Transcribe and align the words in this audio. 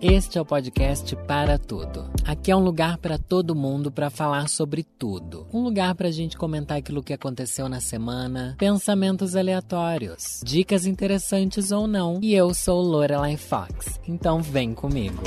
Este 0.00 0.38
é 0.38 0.40
o 0.40 0.44
podcast 0.44 1.14
Para 1.26 1.58
Tudo. 1.58 2.10
Aqui 2.24 2.50
é 2.50 2.56
um 2.56 2.64
lugar 2.64 2.98
para 2.98 3.18
todo 3.18 3.54
mundo 3.54 3.90
para 3.90 4.10
falar 4.10 4.48
sobre 4.48 4.82
tudo. 4.82 5.46
Um 5.52 5.62
lugar 5.62 5.94
para 5.94 6.08
a 6.08 6.10
gente 6.10 6.36
comentar 6.36 6.78
aquilo 6.78 7.02
que 7.02 7.12
aconteceu 7.12 7.68
na 7.68 7.80
semana, 7.80 8.56
pensamentos 8.58 9.36
aleatórios, 9.36 10.40
dicas 10.44 10.86
interessantes 10.86 11.70
ou 11.70 11.86
não. 11.86 12.18
E 12.22 12.34
eu 12.34 12.54
sou 12.54 12.80
Lorelai 12.80 13.36
Fox, 13.36 14.00
então 14.06 14.40
vem 14.40 14.74
comigo. 14.74 15.22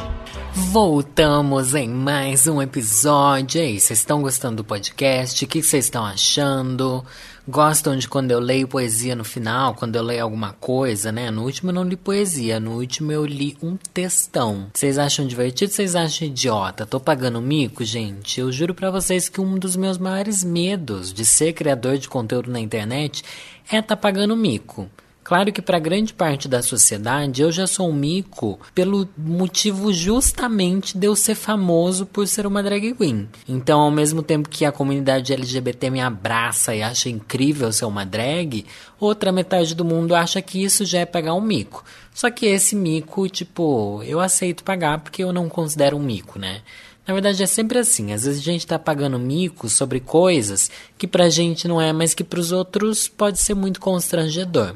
Voltamos 0.54 1.74
em 1.74 1.90
mais 1.90 2.48
um 2.48 2.62
episódio. 2.62 3.60
E 3.60 3.64
aí, 3.64 3.80
vocês 3.80 4.00
estão 4.00 4.22
gostando 4.22 4.58
do 4.58 4.64
podcast? 4.64 5.44
O 5.44 5.48
que 5.48 5.64
vocês 5.64 5.86
estão 5.86 6.06
achando? 6.06 7.04
Gostam 7.46 7.98
de 7.98 8.08
quando 8.08 8.32
eu 8.32 8.40
leio 8.40 8.70
poesia 8.70 9.18
no 9.18 9.26
final, 9.26 9.76
quando 9.76 9.98
eu 9.98 10.02
leio 10.02 10.24
alguma 10.24 10.54
coisa, 10.54 11.12
né? 11.12 11.30
No 11.30 11.44
último 11.44 11.72
eu 11.72 11.74
não 11.74 11.84
li 11.84 11.98
poesia, 11.98 12.58
no 12.58 12.78
último 12.78 13.12
eu 13.12 13.26
li 13.26 13.58
um 13.62 13.76
textão. 13.76 14.68
Vocês 14.74 14.98
acham 14.98 15.28
divertido? 15.28 15.74
Vocês 15.74 15.94
acham 15.94 16.30
idiota? 16.30 16.86
Tô 16.86 17.02
pagando 17.02 17.42
mico, 17.42 17.84
gente? 17.84 18.40
Eu 18.40 18.50
juro 18.50 18.74
para 18.74 18.90
vocês 18.90 19.28
que 19.28 19.42
um 19.42 19.60
dos 19.60 19.76
meus 19.76 19.98
maiores 19.98 20.42
medos 20.42 21.14
de 21.14 21.26
ser 21.26 21.52
criador 21.52 21.98
de 21.98 22.08
conteúdo 22.08 22.50
na 22.50 22.62
internet 22.62 23.24
é 23.70 23.82
tá 23.82 23.98
pagando 23.98 24.38
mico. 24.38 24.90
Claro 25.24 25.54
que 25.54 25.62
para 25.62 25.80
grande 25.80 26.14
parte 26.14 26.50
da 26.50 26.62
sociedade 26.62 27.42
eu 27.42 27.50
já 27.50 27.66
sou 27.66 27.90
um 27.90 27.94
mico 27.94 28.60
pelo 28.76 29.08
motivo 29.18 29.94
justamente 29.94 30.98
de 30.98 31.08
eu 31.08 31.16
ser 31.16 31.36
famoso 31.36 32.06
por 32.06 32.28
ser 32.28 32.46
uma 32.46 32.62
drag 32.62 32.94
queen. 32.94 33.30
Então, 33.48 33.80
ao 33.80 33.90
mesmo 33.90 34.22
tempo 34.22 34.50
que 34.50 34.66
a 34.66 34.72
comunidade 34.72 35.32
LGBT 35.32 35.90
me 35.90 36.02
abraça 36.02 36.76
e 36.76 36.84
acha 36.84 37.08
incrível 37.08 37.72
ser 37.72 37.86
uma 37.86 38.06
drag, 38.06 38.66
outra 39.00 39.32
metade 39.32 39.74
do 39.74 39.86
mundo 39.86 40.14
acha 40.14 40.42
que 40.42 40.62
isso 40.62 40.84
já 40.84 41.00
é 41.00 41.06
pagar 41.06 41.34
um 41.36 41.42
mico. 41.42 41.86
Só 42.14 42.30
que 42.30 42.46
esse 42.46 42.76
mico, 42.76 43.30
tipo, 43.30 44.04
eu 44.04 44.20
aceito 44.20 44.64
pagar 44.64 45.00
porque 45.00 45.24
eu 45.24 45.32
não 45.32 45.48
considero 45.48 45.96
um 45.96 46.04
mico, 46.04 46.38
né? 46.38 46.62
Na 47.08 47.14
verdade 47.14 47.42
é 47.44 47.46
sempre 47.46 47.80
assim, 47.80 48.14
às 48.14 48.24
vezes 48.24 48.40
a 48.40 48.44
gente 48.44 48.68
tá 48.68 48.80
pagando 48.80 49.20
mico 49.20 49.68
sobre 49.68 50.00
coisas 50.00 50.72
que 50.98 51.06
pra 51.06 51.30
gente 51.30 51.68
não 51.68 51.82
é, 51.82 51.92
mas 51.92 52.14
que 52.14 52.24
pros 52.24 52.52
outros 52.52 53.10
pode 53.10 53.40
ser 53.40 53.54
muito 53.54 53.80
constrangedor. 53.80 54.76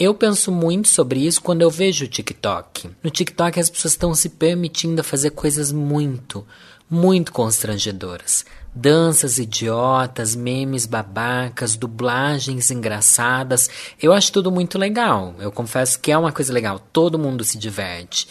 Eu 0.00 0.14
penso 0.14 0.50
muito 0.50 0.88
sobre 0.88 1.26
isso 1.26 1.42
quando 1.42 1.60
eu 1.60 1.68
vejo 1.68 2.06
o 2.06 2.08
TikTok. 2.08 2.88
No 3.02 3.10
TikTok 3.10 3.60
as 3.60 3.68
pessoas 3.68 3.92
estão 3.92 4.14
se 4.14 4.30
permitindo 4.30 5.04
fazer 5.04 5.28
coisas 5.28 5.70
muito, 5.70 6.42
muito 6.88 7.30
constrangedoras. 7.30 8.46
Danças 8.74 9.38
idiotas, 9.38 10.34
memes 10.34 10.86
babacas, 10.86 11.76
dublagens 11.76 12.70
engraçadas. 12.70 13.68
Eu 14.00 14.14
acho 14.14 14.32
tudo 14.32 14.50
muito 14.50 14.78
legal. 14.78 15.34
Eu 15.38 15.52
confesso 15.52 16.00
que 16.00 16.10
é 16.10 16.16
uma 16.16 16.32
coisa 16.32 16.50
legal. 16.50 16.78
Todo 16.78 17.18
mundo 17.18 17.44
se 17.44 17.58
diverte. 17.58 18.26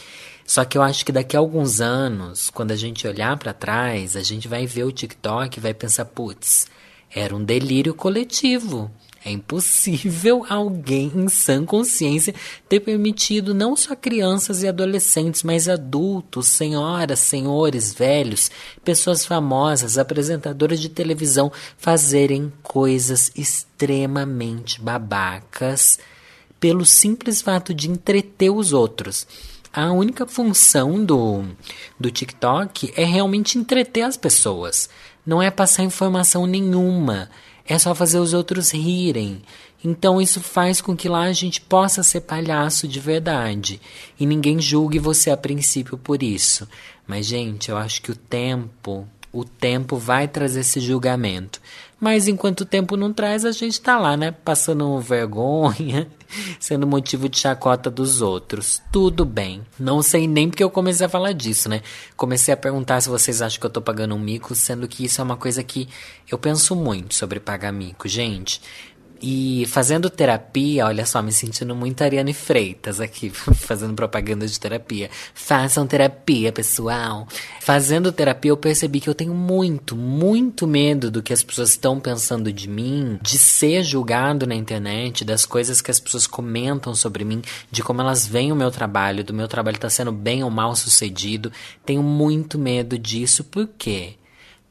Só 0.47 0.65
que 0.65 0.75
eu 0.75 0.81
acho 0.81 1.05
que 1.05 1.11
daqui 1.11 1.37
a 1.37 1.39
alguns 1.39 1.79
anos, 1.79 2.49
quando 2.49 2.71
a 2.71 2.75
gente 2.75 3.07
olhar 3.07 3.37
para 3.37 3.53
trás, 3.53 4.15
a 4.15 4.23
gente 4.23 4.47
vai 4.47 4.65
ver 4.65 4.85
o 4.85 4.91
TikTok 4.91 5.59
e 5.59 5.61
vai 5.61 5.75
pensar, 5.75 6.05
putz, 6.05 6.65
era 7.13 7.35
um 7.35 7.43
delírio 7.43 7.93
coletivo. 7.93 8.89
É 9.23 9.31
impossível 9.31 10.45
alguém 10.49 11.11
em 11.13 11.27
sã 11.27 11.65
consciência 11.65 12.33
ter 12.69 12.79
permitido 12.79 13.53
não 13.53 13.75
só 13.75 13.93
crianças 13.93 14.63
e 14.63 14.67
adolescentes, 14.67 15.43
mas 15.43 15.67
adultos, 15.67 16.47
senhoras, 16.47 17.19
senhores, 17.19 17.93
velhos, 17.93 18.49
pessoas 18.83 19.25
famosas, 19.25 19.97
apresentadoras 19.97 20.79
de 20.79 20.87
televisão 20.87 21.51
fazerem 21.77 22.51
coisas 22.63 23.29
extremamente 23.35 24.81
babacas 24.81 25.99
pelo 26.57 26.85
simples 26.85 27.41
fato 27.41 27.73
de 27.73 27.89
entreter 27.89 28.49
os 28.49 28.71
outros. 28.71 29.27
A 29.71 29.91
única 29.91 30.25
função 30.25 31.03
do, 31.03 31.43
do 31.99 32.09
TikTok 32.09 32.93
é 32.95 33.03
realmente 33.03 33.57
entreter 33.57 34.03
as 34.03 34.17
pessoas, 34.17 34.89
não 35.25 35.41
é 35.41 35.51
passar 35.51 35.83
informação 35.83 36.47
nenhuma 36.47 37.29
é 37.69 37.77
só 37.77 37.93
fazer 37.93 38.17
os 38.17 38.33
outros 38.33 38.71
rirem. 38.71 39.43
Então 39.83 40.19
isso 40.19 40.41
faz 40.41 40.81
com 40.81 40.97
que 40.97 41.07
lá 41.07 41.21
a 41.21 41.33
gente 41.33 41.61
possa 41.61 42.01
ser 42.01 42.21
palhaço 42.21 42.87
de 42.87 42.99
verdade. 42.99 43.79
E 44.19 44.25
ninguém 44.25 44.59
julgue 44.59 44.97
você 44.97 45.29
a 45.29 45.37
princípio 45.37 45.97
por 45.97 46.23
isso. 46.23 46.67
Mas, 47.07 47.27
gente, 47.27 47.69
eu 47.69 47.77
acho 47.77 48.01
que 48.01 48.11
o 48.11 48.15
tempo, 48.15 49.07
o 49.31 49.45
tempo 49.45 49.97
vai 49.97 50.27
trazer 50.27 50.61
esse 50.61 50.79
julgamento. 50.79 51.61
Mas 51.99 52.27
enquanto 52.27 52.61
o 52.61 52.65
tempo 52.65 52.97
não 52.97 53.13
traz, 53.13 53.45
a 53.45 53.51
gente 53.51 53.79
tá 53.79 53.99
lá, 53.99 54.17
né? 54.17 54.31
Passando 54.31 54.99
vergonha, 54.99 56.07
sendo 56.59 56.87
motivo 56.87 57.27
de 57.27 57.37
chacota 57.39 57.89
dos 57.89 58.21
outros. 58.21 58.81
Tudo 58.91 59.25
bem. 59.25 59.65
Não 59.79 60.01
sei 60.01 60.27
nem 60.27 60.49
porque 60.49 60.63
eu 60.63 60.69
comecei 60.69 61.05
a 61.05 61.09
falar 61.09 61.33
disso, 61.33 61.69
né? 61.69 61.81
Comecei 62.15 62.53
a 62.53 62.57
perguntar 62.57 63.01
se 63.01 63.09
vocês 63.09 63.41
acham 63.41 63.59
que 63.59 63.65
eu 63.65 63.69
tô 63.69 63.81
pagando 63.81 64.15
um 64.15 64.19
mico, 64.19 64.53
sendo 64.55 64.87
que 64.87 65.05
isso 65.05 65.21
é 65.21 65.23
uma 65.23 65.37
coisa 65.37 65.63
que 65.63 65.87
eu 66.29 66.37
penso 66.37 66.75
muito 66.75 67.15
sobre 67.15 67.39
pagar 67.39 67.71
mico. 67.71 68.07
Gente, 68.07 68.61
e 69.21 69.65
fazendo 69.67 70.09
terapia, 70.09 70.85
olha 70.85 71.05
só, 71.05 71.21
me 71.21 71.31
sentindo 71.31 71.75
muito 71.75 72.03
Ariane 72.03 72.33
Freitas 72.33 72.99
aqui, 72.99 73.29
fazendo 73.55 73.93
propaganda 73.93 74.47
de 74.47 74.59
terapia. 74.59 75.09
Façam 75.33 75.85
terapia, 75.85 76.51
pessoal. 76.51 77.27
Fazendo 77.59 78.11
terapia, 78.11 78.51
eu 78.51 78.57
percebi 78.57 78.99
que 78.99 79.09
eu 79.09 79.15
tenho 79.15 79.33
muito, 79.33 79.95
muito 79.95 80.65
medo 80.65 81.11
do 81.11 81.21
que 81.21 81.33
as 81.33 81.43
pessoas 81.43 81.71
estão 81.71 81.99
pensando 81.99 82.51
de 82.51 82.69
mim, 82.69 83.19
de 83.21 83.37
ser 83.37 83.83
julgado 83.83 84.47
na 84.47 84.55
internet, 84.55 85.25
das 85.25 85.45
coisas 85.45 85.81
que 85.81 85.91
as 85.91 85.99
pessoas 85.99 86.25
comentam 86.25 86.95
sobre 86.95 87.25
mim, 87.25 87.41
de 87.71 87.83
como 87.83 88.01
elas 88.01 88.25
veem 88.25 88.51
o 88.51 88.55
meu 88.55 88.71
trabalho, 88.71 89.23
do 89.23 89.33
meu 89.33 89.47
trabalho 89.47 89.75
estar 89.75 89.87
tá 89.87 89.91
sendo 89.91 90.11
bem 90.11 90.43
ou 90.43 90.49
mal 90.49 90.75
sucedido. 90.75 91.51
Tenho 91.85 92.03
muito 92.03 92.57
medo 92.57 92.97
disso, 92.97 93.43
por 93.43 93.67
quê? 93.77 94.18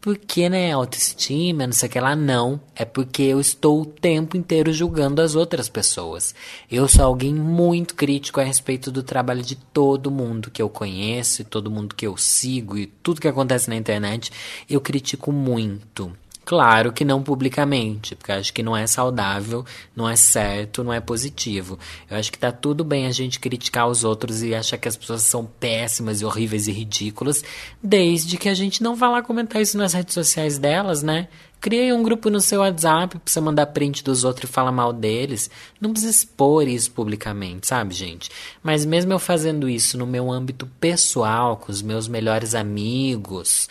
Porque, 0.01 0.49
né, 0.49 0.73
autoestima, 0.73 1.67
não 1.67 1.73
sei 1.73 1.89
o 1.89 1.93
que 1.93 2.01
lá, 2.01 2.15
não. 2.15 2.61
É 2.75 2.85
porque 2.85 3.23
eu 3.23 3.41
estou 3.41 3.83
o 3.83 3.87
tempo 3.87 4.37
inteiro 4.37 4.73
julgando 4.73 5.21
as 5.21 5.35
outras 5.35 5.69
pessoas. 5.69 6.35
Eu 6.71 6.87
sou 6.87 7.05
alguém 7.05 7.35
muito 7.35 7.95
crítico 7.95 8.41
a 8.41 8.45
respeito 8.45 8.91
do 8.93 9.03
trabalho 9.03 9.43
de 9.43 9.57
todo 9.57 10.11
mundo 10.11 10.51
que 10.51 10.63
eu 10.63 10.69
conheço, 10.69 11.45
todo 11.45 11.71
mundo 11.71 11.95
que 11.95 12.07
eu 12.07 12.17
sigo 12.17 12.79
e 12.79 12.87
tudo 12.87 13.21
que 13.21 13.29
acontece 13.29 13.69
na 13.69 13.77
internet. 13.77 14.31
Eu 14.71 14.81
critico 14.81 15.33
muito. 15.33 16.13
Claro 16.49 16.95
que 16.95 17.05
não 17.05 17.23
publicamente, 17.23 18.17
porque 18.17 18.33
acho 18.33 18.55
que 18.55 18.63
não 18.63 18.75
é 18.75 18.87
saudável, 18.87 19.67
não 19.95 20.09
é 20.09 20.17
certo, 20.17 20.83
não 20.83 20.95
é 20.95 20.99
positivo. 20.99 21.79
Eu 22.11 22.17
acho 22.17 22.33
que 22.33 22.39
tá 22.39 22.51
tudo 22.51 22.83
bem 22.83 23.05
a 23.05 23.13
gente 23.13 23.39
criticar 23.39 23.87
os 23.87 24.03
outros 24.03 24.43
e 24.43 24.55
achar 24.55 24.79
que 24.79 24.89
as 24.89 24.97
pessoas 24.97 25.21
são 25.25 25.45
péssimas 25.45 26.23
e 26.23 26.25
horríveis 26.25 26.67
e 26.67 26.73
ridículas, 26.73 27.45
desde 27.83 28.39
que 28.39 28.49
a 28.49 28.55
gente 28.55 28.83
não 28.83 28.97
vá 28.97 29.11
lá 29.11 29.23
comentar 29.23 29.61
isso 29.61 29.77
nas 29.77 29.93
redes 29.93 30.15
sociais 30.15 30.57
delas, 30.57 31.03
né? 31.03 31.29
Criei 31.61 31.93
um 31.93 32.03
grupo 32.03 32.31
no 32.31 32.41
seu 32.41 32.61
WhatsApp 32.61 33.19
pra 33.19 33.21
você 33.27 33.41
mandar 33.43 33.67
print 33.67 34.03
dos 34.03 34.25
outros 34.25 34.49
e 34.49 34.53
falar 34.53 34.73
mal 34.73 34.91
deles. 34.91 35.51
Não 35.79 35.91
precisa 35.91 36.13
expor 36.13 36.67
isso 36.67 36.91
publicamente, 36.93 37.67
sabe, 37.67 37.95
gente? 37.95 38.31
Mas 38.63 38.87
mesmo 38.87 39.13
eu 39.13 39.19
fazendo 39.19 39.69
isso 39.69 39.99
no 39.99 40.07
meu 40.07 40.31
âmbito 40.31 40.67
pessoal, 40.81 41.59
com 41.59 41.71
os 41.71 41.83
meus 41.83 42.09
melhores 42.09 42.55
amigos 42.55 43.69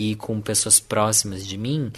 e 0.00 0.14
com 0.14 0.40
pessoas 0.40 0.80
próximas 0.80 1.46
de 1.46 1.58
mim, 1.58 1.92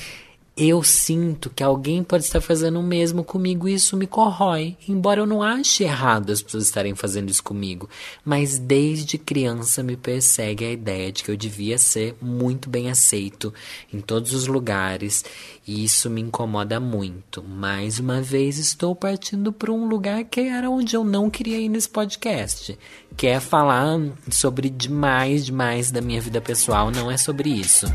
eu 0.54 0.82
sinto 0.82 1.48
que 1.48 1.62
alguém 1.62 2.04
pode 2.04 2.24
estar 2.24 2.40
fazendo 2.40 2.78
o 2.78 2.82
mesmo 2.82 3.24
comigo 3.24 3.66
e 3.66 3.74
isso 3.74 3.96
me 3.96 4.06
corrói. 4.06 4.76
Embora 4.86 5.20
eu 5.20 5.26
não 5.26 5.42
ache 5.42 5.84
errado 5.84 6.30
as 6.30 6.42
pessoas 6.42 6.64
estarem 6.64 6.94
fazendo 6.94 7.30
isso 7.30 7.42
comigo, 7.42 7.88
mas 8.22 8.58
desde 8.58 9.16
criança 9.16 9.82
me 9.82 9.96
persegue 9.96 10.64
a 10.66 10.70
ideia 10.70 11.10
de 11.10 11.24
que 11.24 11.30
eu 11.30 11.36
devia 11.36 11.78
ser 11.78 12.14
muito 12.20 12.68
bem 12.68 12.90
aceito 12.90 13.52
em 13.92 14.00
todos 14.00 14.34
os 14.34 14.46
lugares 14.46 15.24
e 15.66 15.84
isso 15.84 16.10
me 16.10 16.20
incomoda 16.20 16.78
muito. 16.78 17.42
Mais 17.42 17.98
uma 17.98 18.20
vez 18.20 18.58
estou 18.58 18.94
partindo 18.94 19.52
para 19.52 19.72
um 19.72 19.86
lugar 19.86 20.22
que 20.24 20.40
era 20.40 20.68
onde 20.68 20.94
eu 20.94 21.02
não 21.02 21.30
queria 21.30 21.58
ir 21.58 21.70
nesse 21.70 21.88
podcast, 21.88 22.78
que 23.16 23.26
é 23.26 23.40
falar 23.40 23.98
sobre 24.30 24.68
demais, 24.68 25.46
demais 25.46 25.90
da 25.90 26.02
minha 26.02 26.20
vida 26.20 26.42
pessoal, 26.42 26.90
não 26.90 27.10
é 27.10 27.16
sobre 27.16 27.48
isso. 27.48 27.86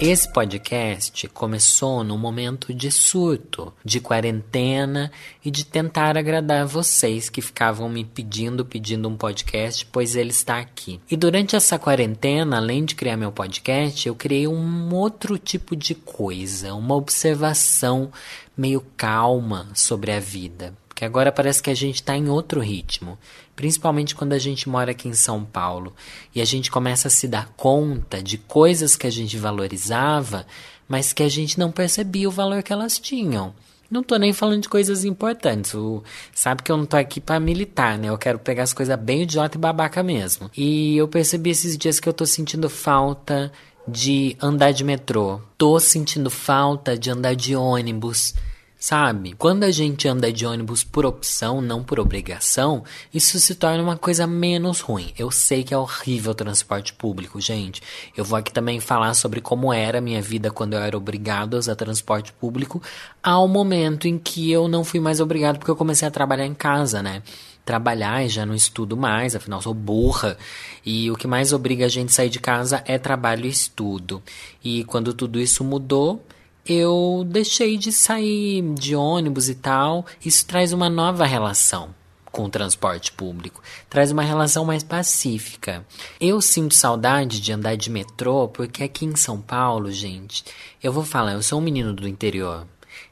Esse 0.00 0.32
podcast 0.32 1.26
começou 1.30 2.04
num 2.04 2.16
momento 2.16 2.72
de 2.72 2.88
surto, 2.88 3.74
de 3.84 3.98
quarentena 3.98 5.10
e 5.44 5.50
de 5.50 5.64
tentar 5.64 6.16
agradar 6.16 6.64
vocês 6.66 7.28
que 7.28 7.42
ficavam 7.42 7.88
me 7.88 8.04
pedindo, 8.04 8.64
pedindo 8.64 9.08
um 9.08 9.16
podcast, 9.16 9.84
pois 9.86 10.14
ele 10.14 10.30
está 10.30 10.60
aqui. 10.60 11.00
E 11.10 11.16
durante 11.16 11.56
essa 11.56 11.80
quarentena, 11.80 12.58
além 12.58 12.84
de 12.84 12.94
criar 12.94 13.16
meu 13.16 13.32
podcast, 13.32 14.06
eu 14.06 14.14
criei 14.14 14.46
um 14.46 14.94
outro 14.94 15.36
tipo 15.36 15.74
de 15.74 15.96
coisa, 15.96 16.74
uma 16.74 16.94
observação 16.94 18.12
meio 18.56 18.80
calma 18.96 19.66
sobre 19.74 20.12
a 20.12 20.20
vida. 20.20 20.72
Porque 20.98 21.04
agora 21.04 21.30
parece 21.30 21.62
que 21.62 21.70
a 21.70 21.76
gente 21.76 21.94
está 21.94 22.16
em 22.16 22.28
outro 22.28 22.60
ritmo 22.60 23.16
principalmente 23.58 24.14
quando 24.14 24.34
a 24.34 24.38
gente 24.38 24.68
mora 24.68 24.92
aqui 24.92 25.08
em 25.08 25.14
São 25.14 25.44
Paulo 25.44 25.92
e 26.32 26.40
a 26.40 26.44
gente 26.44 26.70
começa 26.70 27.08
a 27.08 27.10
se 27.10 27.26
dar 27.26 27.48
conta 27.56 28.22
de 28.22 28.38
coisas 28.38 28.94
que 28.94 29.04
a 29.04 29.10
gente 29.10 29.36
valorizava, 29.36 30.46
mas 30.88 31.12
que 31.12 31.24
a 31.24 31.28
gente 31.28 31.58
não 31.58 31.72
percebia 31.72 32.28
o 32.28 32.30
valor 32.30 32.62
que 32.62 32.72
elas 32.72 33.00
tinham. 33.00 33.52
Não 33.90 34.00
tô 34.00 34.16
nem 34.16 34.32
falando 34.32 34.62
de 34.62 34.68
coisas 34.68 35.04
importantes. 35.04 35.74
O, 35.74 36.04
sabe 36.32 36.62
que 36.62 36.70
eu 36.70 36.76
não 36.76 36.86
tô 36.86 36.96
aqui 36.96 37.20
para 37.20 37.40
militar, 37.40 37.98
né? 37.98 38.10
Eu 38.10 38.16
quero 38.16 38.38
pegar 38.38 38.62
as 38.62 38.72
coisas 38.72 38.96
bem 38.96 39.22
idiota 39.22 39.58
e 39.58 39.60
babaca 39.60 40.04
mesmo. 40.04 40.48
E 40.56 40.96
eu 40.96 41.08
percebi 41.08 41.50
esses 41.50 41.76
dias 41.76 41.98
que 41.98 42.08
eu 42.08 42.12
tô 42.12 42.24
sentindo 42.24 42.70
falta 42.70 43.50
de 43.88 44.36
andar 44.40 44.70
de 44.70 44.84
metrô. 44.84 45.40
Tô 45.56 45.80
sentindo 45.80 46.30
falta 46.30 46.96
de 46.96 47.10
andar 47.10 47.34
de 47.34 47.56
ônibus. 47.56 48.34
Sabe? 48.80 49.32
Quando 49.32 49.64
a 49.64 49.72
gente 49.72 50.06
anda 50.06 50.32
de 50.32 50.46
ônibus 50.46 50.84
por 50.84 51.04
opção, 51.04 51.60
não 51.60 51.82
por 51.82 51.98
obrigação, 51.98 52.84
isso 53.12 53.40
se 53.40 53.56
torna 53.56 53.82
uma 53.82 53.96
coisa 53.96 54.24
menos 54.24 54.78
ruim. 54.78 55.12
Eu 55.18 55.32
sei 55.32 55.64
que 55.64 55.74
é 55.74 55.76
horrível 55.76 56.30
o 56.30 56.34
transporte 56.34 56.92
público, 56.92 57.40
gente. 57.40 57.82
Eu 58.16 58.24
vou 58.24 58.38
aqui 58.38 58.52
também 58.52 58.78
falar 58.78 59.14
sobre 59.14 59.40
como 59.40 59.72
era 59.72 59.98
a 59.98 60.00
minha 60.00 60.22
vida 60.22 60.48
quando 60.48 60.74
eu 60.74 60.78
era 60.78 60.96
obrigado 60.96 61.56
a 61.56 61.58
usar 61.58 61.74
transporte 61.74 62.32
público, 62.32 62.80
ao 63.20 63.48
momento 63.48 64.06
em 64.06 64.16
que 64.16 64.48
eu 64.48 64.68
não 64.68 64.84
fui 64.84 65.00
mais 65.00 65.18
obrigado 65.18 65.58
porque 65.58 65.72
eu 65.72 65.76
comecei 65.76 66.06
a 66.06 66.10
trabalhar 66.12 66.46
em 66.46 66.54
casa, 66.54 67.02
né? 67.02 67.24
trabalhar 67.64 68.24
e 68.24 68.30
já 68.30 68.46
não 68.46 68.54
estudo 68.54 68.96
mais, 68.96 69.36
afinal 69.36 69.60
sou 69.60 69.74
burra. 69.74 70.38
E 70.86 71.10
o 71.10 71.16
que 71.16 71.26
mais 71.26 71.52
obriga 71.52 71.84
a 71.84 71.88
gente 71.88 72.08
a 72.08 72.12
sair 72.12 72.30
de 72.30 72.40
casa 72.40 72.82
é 72.86 72.96
trabalho 72.96 73.44
e 73.44 73.50
estudo. 73.50 74.22
E 74.64 74.84
quando 74.84 75.12
tudo 75.12 75.38
isso 75.38 75.62
mudou, 75.62 76.24
eu 76.68 77.24
deixei 77.26 77.78
de 77.78 77.90
sair 77.90 78.62
de 78.74 78.94
ônibus 78.94 79.48
e 79.48 79.54
tal. 79.54 80.04
Isso 80.24 80.46
traz 80.46 80.72
uma 80.72 80.90
nova 80.90 81.24
relação 81.24 81.94
com 82.30 82.44
o 82.44 82.50
transporte 82.50 83.10
público, 83.10 83.62
traz 83.88 84.12
uma 84.12 84.22
relação 84.22 84.64
mais 84.64 84.82
pacífica. 84.82 85.84
Eu 86.20 86.42
sinto 86.42 86.74
saudade 86.74 87.40
de 87.40 87.52
andar 87.52 87.76
de 87.76 87.90
metrô 87.90 88.46
porque 88.48 88.84
aqui 88.84 89.06
em 89.06 89.16
São 89.16 89.40
Paulo, 89.40 89.90
gente, 89.90 90.44
eu 90.82 90.92
vou 90.92 91.04
falar, 91.04 91.32
eu 91.32 91.42
sou 91.42 91.58
um 91.58 91.62
menino 91.62 91.92
do 91.94 92.06
interior. 92.06 92.66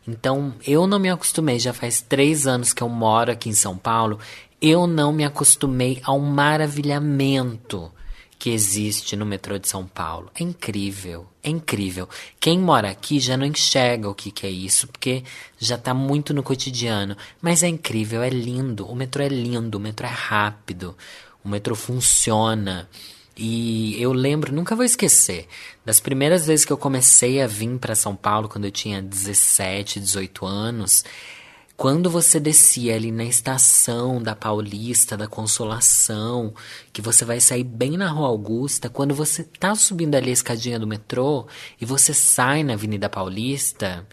Então, 0.07 0.55
eu 0.65 0.87
não 0.87 0.99
me 0.99 1.09
acostumei, 1.09 1.59
já 1.59 1.73
faz 1.73 2.01
três 2.01 2.47
anos 2.47 2.73
que 2.73 2.83
eu 2.83 2.89
moro 2.89 3.33
aqui 3.33 3.49
em 3.49 3.55
São 3.55 3.77
Paulo, 3.77 4.19
eu 4.61 4.87
não 4.87 5.13
me 5.13 5.25
acostumei 5.25 6.01
ao 6.05 6.21
maravilhamento 6.21 7.91
que 8.39 8.51
existe 8.51 9.17
no 9.17 9.25
metrô 9.25 9.59
de 9.59 9.69
São 9.69 9.87
Paulo. 9.87 10.31
É 10.35 10.43
incrível, 10.43 11.27
é 11.43 11.51
incrível. 11.51 12.09
Quem 12.39 12.59
mora 12.59 12.91
aqui 12.91 13.19
já 13.19 13.37
não 13.37 13.47
enxerga 13.47 14.09
o 14.09 14.15
que, 14.15 14.31
que 14.31 14.47
é 14.47 14.51
isso, 14.51 14.87
porque 14.89 15.25
já 15.59 15.77
está 15.77 15.95
muito 15.95 16.35
no 16.35 16.43
cotidiano. 16.43 17.17
Mas 17.41 17.63
é 17.63 17.69
incrível, 17.69 18.23
é 18.23 18.29
lindo. 18.29 18.87
O 18.87 18.95
metrô 18.95 19.23
é 19.23 19.29
lindo, 19.29 19.79
o 19.79 19.81
metrô 19.81 20.07
é 20.07 20.11
rápido, 20.11 20.97
o 21.43 21.49
metrô 21.49 21.75
funciona. 21.75 22.89
E 23.37 24.01
eu 24.01 24.13
lembro, 24.13 24.53
nunca 24.53 24.75
vou 24.75 24.85
esquecer, 24.85 25.47
das 25.85 26.01
primeiras 26.01 26.47
vezes 26.47 26.65
que 26.65 26.73
eu 26.73 26.79
comecei 26.79 27.43
a 27.43 27.47
vir 27.47 27.79
para 27.79 27.95
São 27.95 28.17
Paulo, 28.17 28.49
quando 28.49 28.65
eu 28.65 28.71
tinha 28.71 29.03
17, 29.03 30.01
18 30.01 30.47
anos, 30.47 31.05
quando 31.77 32.09
você 32.09 32.41
descia 32.41 32.95
ali 32.95 33.13
na 33.13 33.25
estação 33.25 34.23
da 34.23 34.35
Paulista, 34.35 35.15
da 35.15 35.27
Consolação, 35.27 36.55
que 36.91 37.03
você 37.03 37.23
vai 37.23 37.39
sair 37.39 37.65
bem 37.65 37.99
na 37.99 38.09
Rua 38.09 38.29
Augusta, 38.29 38.89
quando 38.89 39.15
você 39.15 39.45
tá 39.45 39.75
subindo 39.75 40.15
ali 40.15 40.31
a 40.31 40.33
escadinha 40.33 40.79
do 40.79 40.87
metrô 40.87 41.47
e 41.79 41.85
você 41.85 42.15
sai 42.15 42.65
na 42.65 42.73
Avenida 42.73 43.11
Paulista, 43.11 44.07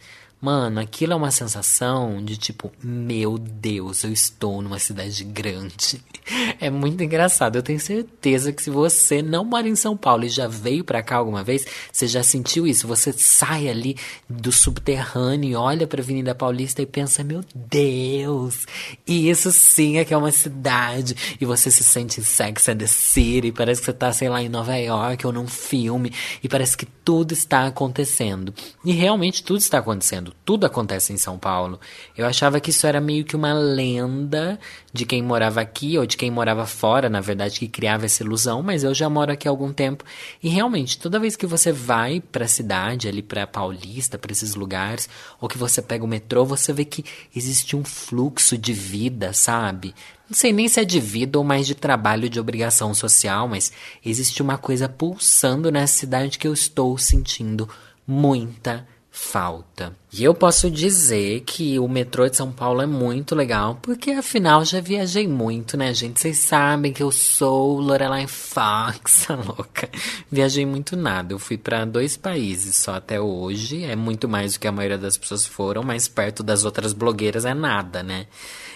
Mano, 0.43 0.81
aquilo 0.81 1.13
é 1.13 1.15
uma 1.15 1.31
sensação 1.31 2.21
de 2.21 2.35
tipo, 2.35 2.69
meu 2.83 3.37
Deus, 3.37 4.03
eu 4.03 4.11
estou 4.11 4.61
numa 4.61 4.77
cidade 4.77 5.23
grande. 5.23 6.03
É 6.59 6.69
muito 6.69 7.03
engraçado. 7.03 7.57
Eu 7.57 7.63
tenho 7.63 7.79
certeza 7.81 8.53
que 8.53 8.63
se 8.63 8.69
você 8.69 9.21
não 9.21 9.43
mora 9.43 9.67
em 9.67 9.75
São 9.75 9.97
Paulo 9.97 10.23
e 10.23 10.29
já 10.29 10.47
veio 10.47 10.81
para 10.85 11.03
cá 11.03 11.17
alguma 11.17 11.43
vez, 11.43 11.65
você 11.91 12.07
já 12.07 12.23
sentiu 12.23 12.65
isso. 12.65 12.87
Você 12.87 13.11
sai 13.11 13.67
ali 13.67 13.97
do 14.29 14.49
subterrâneo 14.49 15.49
e 15.49 15.55
olha 15.55 15.85
para 15.85 16.01
Avenida 16.01 16.33
Paulista 16.33 16.81
e 16.81 16.85
pensa, 16.85 17.25
meu 17.25 17.43
Deus, 17.53 18.65
isso 19.05 19.51
sim 19.51 19.97
é 19.97 20.05
que 20.05 20.13
é 20.13 20.17
uma 20.17 20.31
cidade. 20.31 21.35
E 21.41 21.45
você 21.45 21.69
se 21.69 21.83
sente 21.83 22.21
em 22.21 22.23
Sex 22.23 22.69
and 22.69 22.77
the 22.77 22.87
City, 22.87 23.51
parece 23.51 23.81
que 23.81 23.85
você 23.87 23.93
tá, 23.93 24.13
sei 24.13 24.29
lá, 24.29 24.41
em 24.41 24.47
Nova 24.47 24.77
York 24.77 25.27
ou 25.27 25.33
num 25.33 25.47
filme, 25.47 26.13
e 26.41 26.47
parece 26.47 26.77
que 26.77 26.85
tudo 26.85 27.33
está 27.33 27.67
acontecendo. 27.67 28.53
E 28.85 28.93
realmente 28.93 29.43
tudo 29.43 29.59
está 29.59 29.79
acontecendo 29.79 30.32
tudo 30.45 30.65
acontece 30.65 31.13
em 31.13 31.17
São 31.17 31.37
Paulo. 31.37 31.79
Eu 32.17 32.25
achava 32.25 32.59
que 32.59 32.69
isso 32.69 32.85
era 32.85 32.99
meio 32.99 33.23
que 33.23 33.35
uma 33.35 33.53
lenda 33.53 34.59
de 34.91 35.05
quem 35.05 35.21
morava 35.21 35.61
aqui 35.61 35.97
ou 35.97 36.05
de 36.05 36.17
quem 36.17 36.29
morava 36.29 36.65
fora, 36.65 37.09
na 37.09 37.21
verdade, 37.21 37.59
que 37.59 37.67
criava 37.67 38.05
essa 38.05 38.23
ilusão, 38.23 38.61
mas 38.61 38.83
eu 38.83 38.93
já 38.93 39.09
moro 39.09 39.31
aqui 39.31 39.47
há 39.47 39.51
algum 39.51 39.71
tempo 39.71 40.03
e 40.41 40.49
realmente, 40.49 40.99
toda 40.99 41.19
vez 41.19 41.35
que 41.35 41.45
você 41.45 41.71
vai 41.71 42.19
para 42.19 42.45
a 42.45 42.47
cidade, 42.47 43.07
ali 43.07 43.21
para 43.21 43.47
Paulista, 43.47 44.17
para 44.17 44.31
esses 44.31 44.55
lugares, 44.55 45.07
ou 45.39 45.47
que 45.47 45.57
você 45.57 45.81
pega 45.81 46.03
o 46.03 46.07
metrô, 46.07 46.45
você 46.45 46.73
vê 46.73 46.83
que 46.83 47.05
existe 47.35 47.75
um 47.75 47.83
fluxo 47.83 48.57
de 48.57 48.73
vida, 48.73 49.33
sabe? 49.33 49.95
Não 50.29 50.35
sei 50.35 50.51
nem 50.51 50.67
se 50.67 50.79
é 50.79 50.85
de 50.85 50.99
vida 50.99 51.37
ou 51.37 51.43
mais 51.43 51.67
de 51.67 51.75
trabalho 51.75 52.29
de 52.29 52.39
obrigação 52.39 52.93
social, 52.93 53.47
mas 53.47 53.71
existe 54.03 54.41
uma 54.41 54.57
coisa 54.57 54.89
pulsando 54.89 55.71
nessa 55.71 55.93
cidade 55.93 56.39
que 56.39 56.47
eu 56.47 56.53
estou 56.53 56.97
sentindo 56.97 57.69
muita 58.07 58.87
falta. 59.15 59.95
E 60.11 60.23
eu 60.23 60.33
posso 60.33 60.71
dizer 60.71 61.41
que 61.41 61.77
o 61.77 61.87
metrô 61.87 62.27
de 62.27 62.35
São 62.35 62.51
Paulo 62.51 62.81
é 62.81 62.87
muito 62.87 63.35
legal, 63.35 63.77
porque 63.79 64.09
afinal 64.09 64.65
já 64.65 64.81
viajei 64.81 65.27
muito, 65.27 65.77
né, 65.77 65.93
gente? 65.93 66.19
Vocês 66.19 66.39
sabem 66.39 66.91
que 66.91 67.03
eu 67.03 67.11
sou 67.11 67.79
Lorelai 67.79 68.25
Fox, 68.25 69.29
a 69.29 69.35
louca. 69.35 69.87
Viajei 70.31 70.65
muito 70.65 70.97
nada. 70.97 71.31
Eu 71.31 71.37
fui 71.37 71.59
para 71.59 71.85
dois 71.85 72.17
países 72.17 72.75
só 72.75 72.95
até 72.95 73.21
hoje. 73.21 73.83
É 73.83 73.95
muito 73.95 74.27
mais 74.27 74.53
do 74.53 74.59
que 74.59 74.67
a 74.67 74.71
maioria 74.71 74.97
das 74.97 75.15
pessoas 75.15 75.45
foram, 75.45 75.83
mas 75.83 76.07
perto 76.07 76.41
das 76.41 76.65
outras 76.65 76.91
blogueiras 76.91 77.45
é 77.45 77.53
nada, 77.53 78.01
né? 78.01 78.25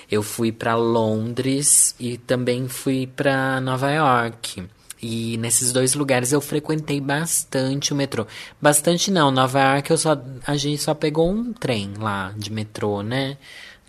Eu 0.09 0.21
fui 0.21 0.51
para 0.51 0.75
Londres 0.75 1.95
e 1.99 2.15
também 2.15 2.67
fui 2.67 3.07
para 3.07 3.59
Nova 3.59 3.91
York. 3.91 4.63
E 5.01 5.37
nesses 5.37 5.71
dois 5.71 5.93
lugares 5.93 6.31
eu 6.31 6.41
frequentei 6.41 6.99
bastante 6.99 7.93
o 7.93 7.95
metrô. 7.95 8.25
Bastante 8.61 9.11
não, 9.11 9.29
Nova 9.31 9.59
York 9.59 9.91
eu 9.91 9.97
só, 9.97 10.19
a 10.45 10.57
gente 10.57 10.81
só 10.81 10.93
pegou 10.93 11.29
um 11.31 11.53
trem 11.53 11.93
lá 11.99 12.33
de 12.35 12.51
metrô, 12.51 13.01
né? 13.03 13.37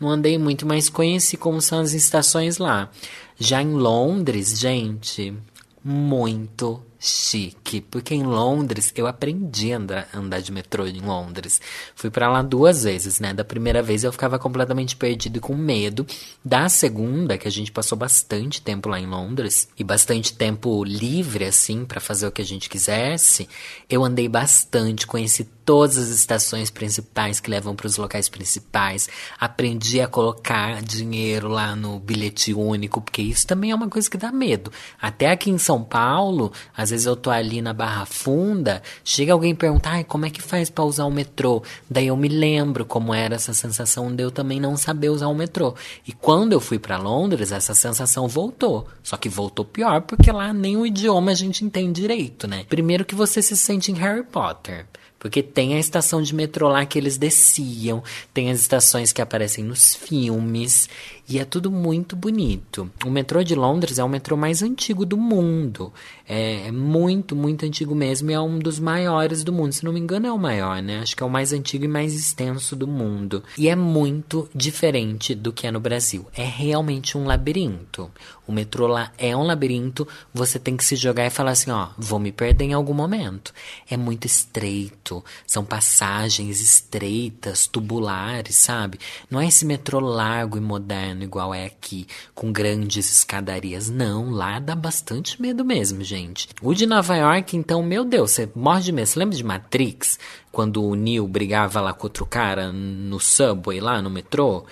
Não 0.01 0.09
andei 0.09 0.39
muito, 0.39 0.67
mas 0.67 0.89
conheci 0.89 1.37
como 1.37 1.61
são 1.61 1.81
as 1.81 1.93
estações 1.93 2.59
lá. 2.59 2.91
Já 3.39 3.63
em 3.63 3.73
Londres, 3.73 4.59
gente, 4.59 5.35
muito 5.83 6.83
chique, 6.99 7.81
porque 7.81 8.15
em 8.15 8.25
Londres 8.25 8.93
eu 8.97 9.07
aprendi 9.07 9.73
a 9.73 9.77
andar, 9.77 10.09
andar 10.13 10.41
de 10.41 10.51
metrô 10.51 10.87
em 10.87 11.01
Londres. 11.01 11.61
Fui 11.95 12.11
para 12.11 12.29
lá 12.29 12.43
duas 12.43 12.83
vezes, 12.83 13.21
né? 13.21 13.33
Da 13.33 13.45
primeira 13.45 13.83
vez 13.83 14.05
eu 14.05 14.13
ficava 14.13 14.39
completamente 14.39 14.97
perdido 14.97 15.37
e 15.37 15.41
com 15.41 15.55
medo. 15.55 16.07
Da 16.45 16.69
segunda, 16.69 17.39
que 17.39 17.47
a 17.47 17.51
gente 17.51 17.71
passou 17.71 17.97
bastante 17.97 18.61
tempo 18.61 18.89
lá 18.89 18.99
em 18.99 19.07
Londres 19.07 19.69
e 19.79 19.85
bastante 19.85 20.33
tempo 20.35 20.83
livre 20.85 21.45
assim 21.45 21.85
para 21.85 22.01
fazer 22.01 22.27
o 22.27 22.33
que 22.33 22.43
a 22.43 22.47
gente 22.47 22.69
quisesse, 22.69 23.49
eu 23.89 24.05
andei 24.05 24.29
bastante, 24.29 25.07
conheci 25.07 25.49
todas 25.69 25.99
as 25.99 26.09
estações 26.09 26.71
principais 26.71 27.41
que 27.41 27.51
levam 27.51 27.77
para 27.77 27.87
os 27.87 27.99
locais 27.99 28.27
principais. 28.27 29.07
Aprendi 29.39 30.01
a 30.01 30.09
colocar 30.09 30.81
dinheiro 30.81 31.47
lá 31.47 31.77
no 31.77 31.99
bilhete 31.99 32.55
único, 32.55 33.03
porque 33.03 33.21
isso 33.21 33.47
também 33.47 33.71
é 33.71 33.75
uma 33.75 33.87
coisa 33.87 34.09
que 34.09 34.17
dá 34.17 34.33
medo. 34.33 34.73
Até 34.99 35.31
aqui 35.31 35.51
em 35.51 35.59
São 35.59 35.85
Paulo, 35.85 36.55
às 36.75 36.89
vezes 36.89 37.05
eu 37.05 37.15
tô 37.15 37.29
ali 37.29 37.61
na 37.61 37.75
Barra 37.75 38.07
Funda, 38.07 38.83
chega 39.05 39.35
alguém 39.35 39.55
perguntar, 39.55 40.03
como 40.05 40.25
é 40.25 40.31
que 40.31 40.41
faz 40.41 40.71
para 40.71 40.85
usar 40.85 41.05
o 41.05 41.11
metrô? 41.11 41.63
Daí 41.91 42.07
eu 42.07 42.17
me 42.17 42.29
lembro 42.29 42.87
como 42.87 43.13
era 43.13 43.35
essa 43.35 43.53
sensação 43.53 44.11
de 44.17 44.23
eu 44.23 44.31
também 44.31 44.59
não 44.59 44.75
saber 44.75 45.11
usar 45.11 45.27
o 45.27 45.35
metrô. 45.35 45.75
E 46.07 46.15
quando 46.15 46.55
eu 46.55 46.61
fui 46.61 46.79
para 46.79 46.97
Londres, 46.97 47.53
essa 47.53 47.75
sensação 47.75 48.27
voltou. 48.27 48.89
Só 49.03 49.19
que 49.19 49.29
voltou 49.29 49.67
pior 49.67 50.01
porque 50.01 50.33
lá 50.33 50.51
nem 50.51 50.79
o 50.79 50.87
idioma 50.87 51.33
a 51.33 51.35
gente 51.35 51.63
entende 51.63 52.01
direito, 52.01 52.49
né? 52.49 52.65
Primeiro 52.71 53.05
que 53.05 53.15
você 53.15 53.43
se 53.43 53.55
sente 53.55 53.93
em 53.93 53.97
Harry 53.97 54.25
Potter. 54.25 54.87
Porque 55.19 55.43
tem 55.43 55.75
a 55.75 55.79
estação 55.79 56.23
de 56.23 56.35
metrô 56.35 56.69
lá 56.69 56.87
que 56.87 56.99
eles 56.99 57.19
desciam, 57.19 58.03
tem 58.33 58.51
as 58.51 58.61
estações 58.61 59.13
que 59.13 59.21
aparecem 59.21 59.65
nos 59.65 59.95
filmes, 59.95 60.89
e 61.29 61.39
é 61.39 61.45
tudo 61.45 61.71
muito 61.71 62.17
bonito. 62.17 62.91
O 63.05 63.11
metrô 63.11 63.43
de 63.43 63.55
Londres 63.55 63.99
é 63.99 64.05
o 64.05 64.09
metrô 64.09 64.37
mais 64.37 64.63
antigo 64.63 65.05
do 65.05 65.17
mundo. 65.17 65.93
É, 66.27 66.69
é, 66.69 66.73
muito, 66.73 67.35
muito 67.37 67.65
antigo 67.67 67.95
mesmo 67.95 68.31
e 68.31 68.35
é 68.35 68.41
um 68.41 68.59
dos 68.59 68.79
maiores 68.79 69.45
do 69.45 69.53
mundo. 69.53 69.73
Se 69.73 69.85
não 69.85 69.93
me 69.93 70.01
engano, 70.01 70.27
é 70.27 70.33
o 70.33 70.39
maior, 70.39 70.83
né? 70.83 71.01
Acho 71.01 71.17
que 71.17 71.23
é 71.23 71.27
o 71.27 71.31
mais 71.31 71.53
antigo 71.53 71.85
e 71.85 71.89
mais 71.89 72.15
extenso 72.15 72.75
do 72.75 72.87
mundo. 72.87 73.43
E 73.57 73.69
é 73.69 73.77
muito 73.77 74.49
diferente 74.55 75.35
do 75.35 75.53
que 75.53 75.67
é 75.67 75.71
no 75.71 75.81
Brasil. 75.81 76.27
É 76.35 76.45
realmente 76.45 77.17
um 77.17 77.25
labirinto. 77.25 78.11
O 78.47 78.53
metrô 78.53 78.87
lá 78.87 79.13
é 79.19 79.37
um 79.37 79.43
labirinto. 79.43 80.09
Você 80.33 80.59
tem 80.59 80.77
que 80.77 80.85
se 80.85 80.97
jogar 80.97 81.27
e 81.27 81.31
falar 81.31 81.53
assim: 81.53 81.71
ó, 81.71 81.89
vou 81.99 82.19
me 82.19 82.33
perder 82.33 82.65
em 82.65 82.73
algum 82.73 82.95
momento. 82.95 83.53
É 83.91 83.97
muito 83.97 84.27
estreito 84.27 84.49
estreito, 84.59 85.25
são 85.47 85.65
passagens 85.65 86.61
estreitas, 86.61 87.67
tubulares, 87.67 88.57
sabe? 88.57 88.99
Não 89.31 89.41
é 89.41 89.47
esse 89.47 89.65
metrô 89.65 90.01
largo 90.01 90.57
e 90.57 90.61
moderno 90.61 91.18
igual 91.25 91.55
é 91.55 91.65
aqui, 91.65 92.07
com 92.35 92.53
grandes 92.53 93.11
escadarias. 93.11 93.89
Não, 93.89 94.31
lá 94.31 94.59
dá 94.59 94.75
bastante 94.75 95.41
medo 95.41 95.65
mesmo, 95.65 96.03
gente. 96.03 96.49
O 96.63 96.75
de 96.75 96.87
Nova 96.87 97.17
York, 97.17 97.57
então, 97.57 97.83
meu 97.83 98.05
Deus, 98.05 98.33
você 98.33 98.51
morre 98.55 98.83
de 98.83 98.93
medo. 98.93 99.07
Você 99.07 99.19
lembra 99.19 99.37
de 99.37 99.45
Matrix? 99.45 100.19
Quando 100.51 100.83
o 100.83 100.95
Neo 100.95 101.27
brigava 101.29 101.81
lá 101.81 101.93
com 101.93 102.07
outro 102.07 102.27
cara 102.27 102.73
no 102.73 103.19
subway, 103.21 103.81
lá 103.81 104.01
no 104.03 104.11
metrô? 104.11 104.65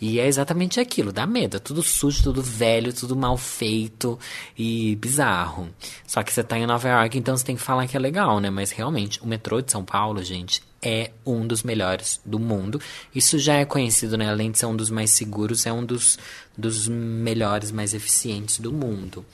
E 0.00 0.18
é 0.18 0.26
exatamente 0.26 0.80
aquilo, 0.80 1.12
dá 1.12 1.26
medo. 1.26 1.58
É 1.58 1.60
tudo 1.60 1.82
sujo, 1.82 2.22
tudo 2.22 2.42
velho, 2.42 2.92
tudo 2.92 3.14
mal 3.14 3.36
feito 3.36 4.18
e 4.56 4.96
bizarro. 4.96 5.68
Só 6.06 6.22
que 6.22 6.32
você 6.32 6.42
tá 6.42 6.58
em 6.58 6.66
Nova 6.66 6.88
York, 6.88 7.18
então 7.18 7.36
você 7.36 7.44
tem 7.44 7.54
que 7.54 7.62
falar 7.62 7.86
que 7.86 7.96
é 7.96 8.00
legal, 8.00 8.40
né? 8.40 8.48
Mas 8.48 8.70
realmente, 8.70 9.22
o 9.22 9.26
metrô 9.26 9.60
de 9.60 9.70
São 9.70 9.84
Paulo, 9.84 10.22
gente, 10.22 10.62
é 10.82 11.10
um 11.24 11.46
dos 11.46 11.62
melhores 11.62 12.20
do 12.24 12.38
mundo. 12.38 12.80
Isso 13.14 13.38
já 13.38 13.54
é 13.54 13.64
conhecido, 13.64 14.16
né? 14.16 14.28
Além 14.30 14.50
de 14.50 14.58
ser 14.58 14.66
um 14.66 14.76
dos 14.76 14.90
mais 14.90 15.10
seguros, 15.10 15.66
é 15.66 15.72
um 15.72 15.84
dos, 15.84 16.18
dos 16.56 16.88
melhores, 16.88 17.70
mais 17.70 17.94
eficientes 17.94 18.58
do 18.58 18.72
mundo. 18.72 19.24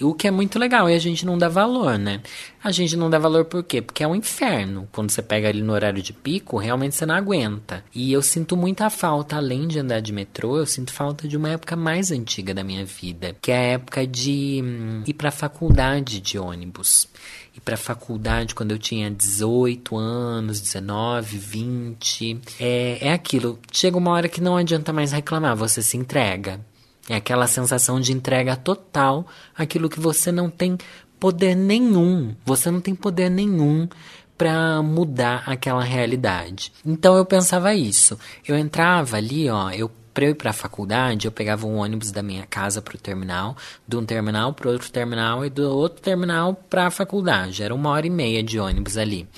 O 0.00 0.12
que 0.12 0.26
é 0.26 0.30
muito 0.30 0.58
legal 0.58 0.90
e 0.90 0.94
a 0.94 0.98
gente 0.98 1.24
não 1.24 1.38
dá 1.38 1.48
valor, 1.48 1.96
né? 1.96 2.20
A 2.62 2.72
gente 2.72 2.96
não 2.96 3.08
dá 3.08 3.16
valor 3.16 3.44
por 3.44 3.62
quê? 3.62 3.80
Porque 3.80 4.02
é 4.02 4.08
um 4.08 4.14
inferno. 4.14 4.88
Quando 4.90 5.10
você 5.10 5.22
pega 5.22 5.48
ali 5.48 5.62
no 5.62 5.72
horário 5.72 6.02
de 6.02 6.12
pico, 6.12 6.56
realmente 6.56 6.96
você 6.96 7.06
não 7.06 7.14
aguenta. 7.14 7.84
E 7.94 8.12
eu 8.12 8.20
sinto 8.20 8.56
muita 8.56 8.90
falta, 8.90 9.36
além 9.36 9.68
de 9.68 9.78
andar 9.78 10.00
de 10.00 10.12
metrô, 10.12 10.58
eu 10.58 10.66
sinto 10.66 10.92
falta 10.92 11.28
de 11.28 11.36
uma 11.36 11.50
época 11.50 11.76
mais 11.76 12.10
antiga 12.10 12.52
da 12.52 12.64
minha 12.64 12.84
vida, 12.84 13.36
que 13.40 13.52
é 13.52 13.56
a 13.56 13.72
época 13.74 14.04
de 14.04 14.60
hum, 14.64 15.04
ir 15.06 15.14
pra 15.14 15.30
faculdade 15.30 16.20
de 16.20 16.38
ônibus. 16.38 17.08
Ir 17.56 17.60
pra 17.60 17.76
faculdade 17.76 18.54
quando 18.54 18.72
eu 18.72 18.78
tinha 18.78 19.10
18 19.10 19.96
anos, 19.96 20.60
19, 20.60 21.38
20. 21.38 22.40
É, 22.58 23.08
é 23.08 23.12
aquilo. 23.12 23.58
Chega 23.72 23.96
uma 23.96 24.10
hora 24.10 24.28
que 24.28 24.40
não 24.40 24.56
adianta 24.56 24.92
mais 24.92 25.12
reclamar, 25.12 25.56
você 25.56 25.82
se 25.82 25.96
entrega. 25.96 26.60
É 27.08 27.16
aquela 27.16 27.46
sensação 27.46 28.00
de 28.00 28.12
entrega 28.12 28.56
total, 28.56 29.26
aquilo 29.54 29.88
que 29.88 30.00
você 30.00 30.32
não 30.32 30.48
tem 30.48 30.76
poder 31.20 31.54
nenhum, 31.54 32.34
você 32.44 32.70
não 32.70 32.80
tem 32.80 32.94
poder 32.94 33.30
nenhum 33.30 33.88
para 34.36 34.82
mudar 34.82 35.44
aquela 35.46 35.82
realidade. 35.82 36.72
Então 36.84 37.16
eu 37.16 37.24
pensava 37.24 37.74
isso. 37.74 38.18
Eu 38.46 38.58
entrava 38.58 39.16
ali, 39.16 39.48
ó, 39.48 39.70
eu 39.70 39.90
para 40.14 40.24
eu 40.26 40.30
ir 40.30 40.34
para 40.34 40.50
a 40.50 40.54
faculdade, 40.54 41.26
eu 41.26 41.32
pegava 41.32 41.66
um 41.66 41.76
ônibus 41.76 42.12
da 42.12 42.22
minha 42.22 42.46
casa 42.46 42.80
para 42.80 42.94
o 42.94 42.98
terminal, 42.98 43.56
de 43.86 43.96
um 43.96 44.04
terminal 44.04 44.54
para 44.54 44.70
outro 44.70 44.90
terminal 44.90 45.44
e 45.44 45.50
do 45.50 45.68
outro 45.68 46.00
terminal 46.00 46.54
para 46.54 46.86
a 46.86 46.90
faculdade. 46.90 47.62
Era 47.62 47.74
uma 47.74 47.90
hora 47.90 48.06
e 48.06 48.10
meia 48.10 48.42
de 48.42 48.58
ônibus 48.60 48.96
ali. 48.96 49.28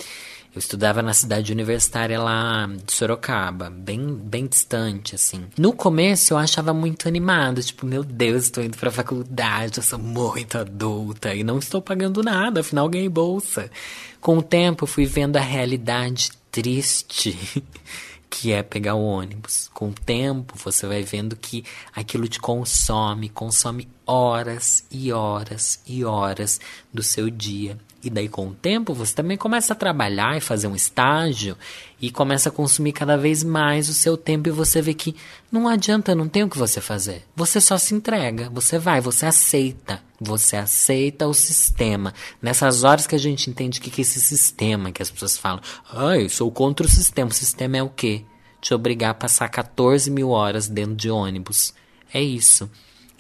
Eu 0.55 0.59
estudava 0.61 1.03
na 1.03 1.13
cidade 1.13 1.53
universitária 1.53 2.19
lá 2.19 2.67
de 2.67 2.91
Sorocaba, 2.91 3.69
bem, 3.69 4.15
bem 4.15 4.47
distante, 4.47 5.15
assim. 5.15 5.45
No 5.59 5.71
começo 5.73 6.33
eu 6.33 6.39
achava 6.39 6.73
muito 6.73 7.07
animado, 7.07 7.63
tipo, 7.63 7.85
meu 7.85 8.03
Deus, 8.03 8.45
estou 8.45 8.65
indo 8.65 8.77
pra 8.77 8.91
faculdade, 8.91 9.77
eu 9.77 9.83
sou 9.83 9.99
muito 9.99 10.57
adulta 10.57 11.35
e 11.35 11.45
não 11.45 11.59
estou 11.59 11.83
pagando 11.83 12.23
nada, 12.23 12.61
afinal 12.61 12.89
ganhei 12.89 13.09
bolsa. 13.09 13.71
Com 14.19 14.39
o 14.39 14.43
tempo 14.43 14.85
eu 14.85 14.89
fui 14.89 15.05
vendo 15.05 15.37
a 15.37 15.41
realidade 15.41 16.31
triste 16.51 17.63
que 18.39 18.53
é 18.53 18.63
pegar 18.63 18.95
o 18.95 19.03
ônibus. 19.03 19.71
Com 19.73 19.89
o 19.89 19.95
tempo 19.95 20.59
você 20.63 20.87
vai 20.87 21.03
vendo 21.03 21.35
que 21.35 21.65
aquilo 21.95 22.29
te 22.29 22.39
consome, 22.39 23.31
consome 23.31 23.89
horas 24.07 24.85
e 24.91 25.11
horas 25.11 25.81
e 25.87 26.05
horas 26.05 26.61
do 26.93 27.03
seu 27.03 27.31
dia. 27.31 27.79
E 28.05 28.11
daí, 28.11 28.29
com 28.29 28.49
o 28.49 28.55
tempo, 28.55 28.93
você 28.93 29.15
também 29.15 29.39
começa 29.39 29.73
a 29.73 29.77
trabalhar 29.77 30.37
e 30.37 30.41
fazer 30.43 30.67
um 30.67 30.77
estágio 30.77 31.57
e 31.99 32.11
começa 32.11 32.51
a 32.51 32.53
consumir 32.53 32.93
cada 32.93 33.17
vez 33.17 33.43
mais 33.43 33.89
o 33.89 33.95
seu 33.95 34.19
tempo. 34.19 34.51
E 34.51 34.53
você 34.53 34.83
vê 34.83 34.93
que 34.93 35.17
não 35.51 35.67
adianta, 35.67 36.15
não 36.15 36.29
tem 36.29 36.45
o 36.45 36.51
que 36.51 36.59
você 36.59 36.79
fazer. 36.79 37.25
Você 37.35 37.59
só 37.59 37.79
se 37.79 37.95
entrega, 37.95 38.51
você 38.51 38.79
vai, 38.79 39.01
você 39.01 39.25
aceita. 39.25 40.03
Você 40.21 40.57
aceita 40.57 41.27
o 41.27 41.35
sistema. 41.35 42.15
Nessas 42.41 42.85
horas 42.85 43.07
que 43.07 43.15
a 43.15 43.19
gente 43.19 43.51
entende 43.51 43.79
o 43.79 43.83
que 43.83 44.01
é 44.01 44.03
esse 44.03 44.21
sistema 44.21 44.91
que 44.91 45.03
as 45.03 45.11
pessoas 45.11 45.37
falam. 45.37 45.61
Ai, 45.91 46.29
sou 46.29 46.51
contra 46.51 46.87
o 46.87 46.91
sistema. 46.91 47.31
O 47.31 47.35
sistema 47.35 47.77
é 47.77 47.83
o 47.83 47.91
quê? 47.91 48.25
Te 48.61 48.73
obrigar 48.73 49.11
a 49.11 49.15
passar 49.15 49.49
14 49.49 50.11
mil 50.11 50.31
horas 50.31 50.69
dentro 50.69 50.95
de 50.95 51.11
ônibus. 51.11 51.75
É 52.13 52.23
isso. 52.23 52.71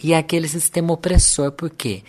E 0.02 0.12
é 0.12 0.18
aquele 0.18 0.48
sistema 0.48 0.92
opressor, 0.92 1.52
por 1.52 1.70
quê? 1.70 2.02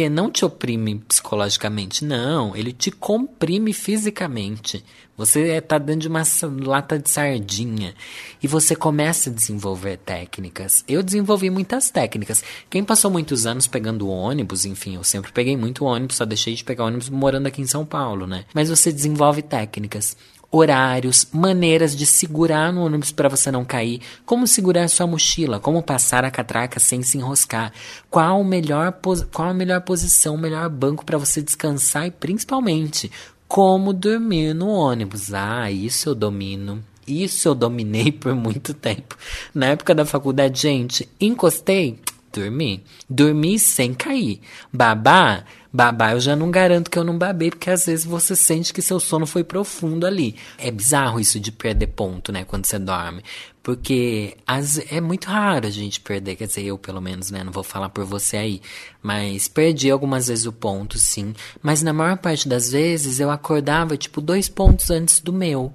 Porque 0.00 0.08
não 0.08 0.30
te 0.30 0.46
oprime 0.46 0.98
psicologicamente, 1.06 2.06
não, 2.06 2.56
ele 2.56 2.72
te 2.72 2.90
comprime 2.90 3.74
fisicamente. 3.74 4.82
Você 5.14 5.40
está 5.58 5.76
dentro 5.76 6.00
de 6.00 6.08
uma 6.08 6.22
lata 6.64 6.98
de 6.98 7.10
sardinha 7.10 7.94
e 8.42 8.48
você 8.48 8.74
começa 8.74 9.28
a 9.28 9.32
desenvolver 9.32 9.98
técnicas. 9.98 10.82
Eu 10.88 11.02
desenvolvi 11.02 11.50
muitas 11.50 11.90
técnicas. 11.90 12.42
Quem 12.70 12.82
passou 12.82 13.10
muitos 13.10 13.44
anos 13.44 13.66
pegando 13.66 14.08
ônibus, 14.08 14.64
enfim, 14.64 14.94
eu 14.94 15.04
sempre 15.04 15.32
peguei 15.32 15.54
muito 15.54 15.84
ônibus, 15.84 16.16
só 16.16 16.24
deixei 16.24 16.54
de 16.54 16.64
pegar 16.64 16.86
ônibus 16.86 17.10
morando 17.10 17.48
aqui 17.48 17.60
em 17.60 17.66
São 17.66 17.84
Paulo, 17.84 18.26
né? 18.26 18.46
Mas 18.54 18.70
você 18.70 18.90
desenvolve 18.90 19.42
técnicas 19.42 20.16
horários, 20.50 21.28
maneiras 21.32 21.94
de 21.94 22.04
segurar 22.04 22.72
no 22.72 22.84
ônibus 22.84 23.12
para 23.12 23.28
você 23.28 23.50
não 23.50 23.64
cair, 23.64 24.00
como 24.26 24.46
segurar 24.46 24.88
sua 24.88 25.06
mochila, 25.06 25.60
como 25.60 25.82
passar 25.82 26.24
a 26.24 26.30
catraca 26.30 26.80
sem 26.80 27.02
se 27.02 27.18
enroscar, 27.18 27.72
qual, 28.10 28.42
melhor 28.42 28.98
qual 29.32 29.48
a 29.48 29.54
melhor 29.54 29.80
posição, 29.82 30.34
o 30.34 30.38
melhor 30.38 30.68
banco 30.68 31.04
para 31.04 31.18
você 31.18 31.40
descansar 31.40 32.06
e 32.06 32.10
principalmente 32.10 33.10
como 33.46 33.92
dormir 33.92 34.54
no 34.54 34.68
ônibus. 34.68 35.32
Ah, 35.34 35.70
isso 35.70 36.10
eu 36.10 36.14
domino. 36.14 36.82
Isso 37.06 37.48
eu 37.48 37.54
dominei 37.54 38.10
por 38.12 38.34
muito 38.34 38.72
tempo. 38.72 39.16
Na 39.52 39.66
época 39.66 39.94
da 39.94 40.04
faculdade, 40.04 40.60
gente, 40.62 41.08
encostei, 41.20 41.98
dormi. 42.32 42.84
Dormi 43.08 43.58
sem 43.58 43.92
cair. 43.92 44.40
Babá, 44.72 45.44
Babar, 45.72 46.12
eu 46.12 46.20
já 46.20 46.34
não 46.34 46.50
garanto 46.50 46.90
que 46.90 46.98
eu 46.98 47.04
não 47.04 47.16
babei, 47.16 47.50
porque 47.50 47.70
às 47.70 47.86
vezes 47.86 48.04
você 48.04 48.34
sente 48.34 48.72
que 48.72 48.82
seu 48.82 48.98
sono 48.98 49.24
foi 49.24 49.44
profundo 49.44 50.04
ali. 50.04 50.34
É 50.58 50.68
bizarro 50.70 51.20
isso 51.20 51.38
de 51.38 51.52
perder 51.52 51.86
ponto, 51.88 52.32
né, 52.32 52.44
quando 52.44 52.66
você 52.66 52.76
dorme. 52.76 53.22
Porque 53.62 54.36
as, 54.44 54.78
é 54.90 55.00
muito 55.00 55.26
raro 55.26 55.66
a 55.68 55.70
gente 55.70 56.00
perder, 56.00 56.34
quer 56.34 56.46
dizer, 56.48 56.64
eu 56.64 56.76
pelo 56.76 57.00
menos, 57.00 57.30
né, 57.30 57.44
não 57.44 57.52
vou 57.52 57.62
falar 57.62 57.88
por 57.90 58.04
você 58.04 58.36
aí. 58.36 58.60
Mas 59.00 59.46
perdi 59.46 59.90
algumas 59.90 60.26
vezes 60.26 60.44
o 60.44 60.52
ponto, 60.52 60.98
sim. 60.98 61.34
Mas 61.62 61.82
na 61.82 61.92
maior 61.92 62.16
parte 62.18 62.48
das 62.48 62.72
vezes 62.72 63.20
eu 63.20 63.30
acordava, 63.30 63.96
tipo, 63.96 64.20
dois 64.20 64.48
pontos 64.48 64.90
antes 64.90 65.20
do 65.20 65.32
meu. 65.32 65.72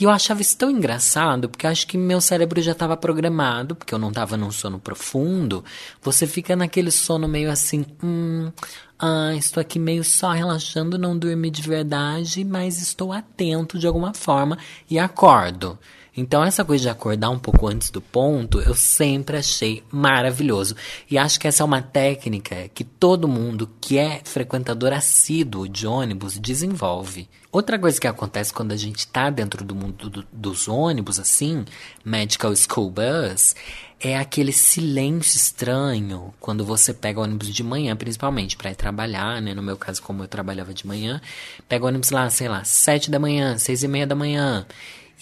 E 0.00 0.04
eu 0.04 0.10
achava 0.10 0.40
isso 0.40 0.56
tão 0.56 0.70
engraçado, 0.70 1.46
porque 1.46 1.66
acho 1.66 1.86
que 1.86 1.98
meu 1.98 2.22
cérebro 2.22 2.62
já 2.62 2.72
estava 2.72 2.96
programado, 2.96 3.76
porque 3.76 3.92
eu 3.92 3.98
não 3.98 4.08
estava 4.08 4.34
num 4.34 4.50
sono 4.50 4.78
profundo. 4.80 5.62
Você 6.00 6.26
fica 6.26 6.56
naquele 6.56 6.90
sono 6.90 7.28
meio 7.28 7.50
assim, 7.50 7.84
hum, 8.02 8.50
ah, 8.98 9.34
estou 9.34 9.60
aqui 9.60 9.78
meio 9.78 10.02
só 10.02 10.30
relaxando, 10.30 10.96
não 10.96 11.18
dormi 11.18 11.50
de 11.50 11.60
verdade, 11.60 12.44
mas 12.44 12.80
estou 12.80 13.12
atento 13.12 13.78
de 13.78 13.86
alguma 13.86 14.14
forma 14.14 14.56
e 14.88 14.98
acordo. 14.98 15.78
Então, 16.20 16.44
essa 16.44 16.62
coisa 16.66 16.82
de 16.82 16.88
acordar 16.90 17.30
um 17.30 17.38
pouco 17.38 17.66
antes 17.66 17.88
do 17.88 18.02
ponto, 18.02 18.60
eu 18.60 18.74
sempre 18.74 19.38
achei 19.38 19.82
maravilhoso. 19.90 20.76
E 21.10 21.16
acho 21.16 21.40
que 21.40 21.48
essa 21.48 21.62
é 21.62 21.64
uma 21.64 21.80
técnica 21.80 22.68
que 22.74 22.84
todo 22.84 23.26
mundo 23.26 23.70
que 23.80 23.96
é 23.96 24.20
frequentador 24.22 24.92
assíduo 24.92 25.66
de 25.66 25.86
ônibus 25.86 26.38
desenvolve. 26.38 27.26
Outra 27.50 27.78
coisa 27.78 27.98
que 27.98 28.06
acontece 28.06 28.52
quando 28.52 28.72
a 28.72 28.76
gente 28.76 28.98
está 28.98 29.30
dentro 29.30 29.64
do 29.64 29.74
mundo 29.74 30.10
do, 30.10 30.26
dos 30.30 30.68
ônibus, 30.68 31.18
assim, 31.18 31.64
Medical 32.04 32.54
School 32.54 32.90
Bus, 32.90 33.56
é 33.98 34.18
aquele 34.18 34.52
silêncio 34.52 35.38
estranho 35.38 36.34
quando 36.38 36.66
você 36.66 36.92
pega 36.92 37.18
ônibus 37.18 37.48
de 37.48 37.64
manhã, 37.64 37.96
principalmente, 37.96 38.58
para 38.58 38.70
ir 38.70 38.74
trabalhar, 38.74 39.40
né? 39.40 39.54
No 39.54 39.62
meu 39.62 39.78
caso, 39.78 40.02
como 40.02 40.22
eu 40.22 40.28
trabalhava 40.28 40.74
de 40.74 40.86
manhã, 40.86 41.18
pega 41.66 41.86
ônibus 41.86 42.10
lá, 42.10 42.28
sei 42.28 42.46
lá, 42.46 42.62
sete 42.62 43.10
da 43.10 43.18
manhã, 43.18 43.56
seis 43.56 43.82
e 43.82 43.88
meia 43.88 44.06
da 44.06 44.14
manhã 44.14 44.66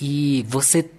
e 0.01 0.45
você 0.49 0.91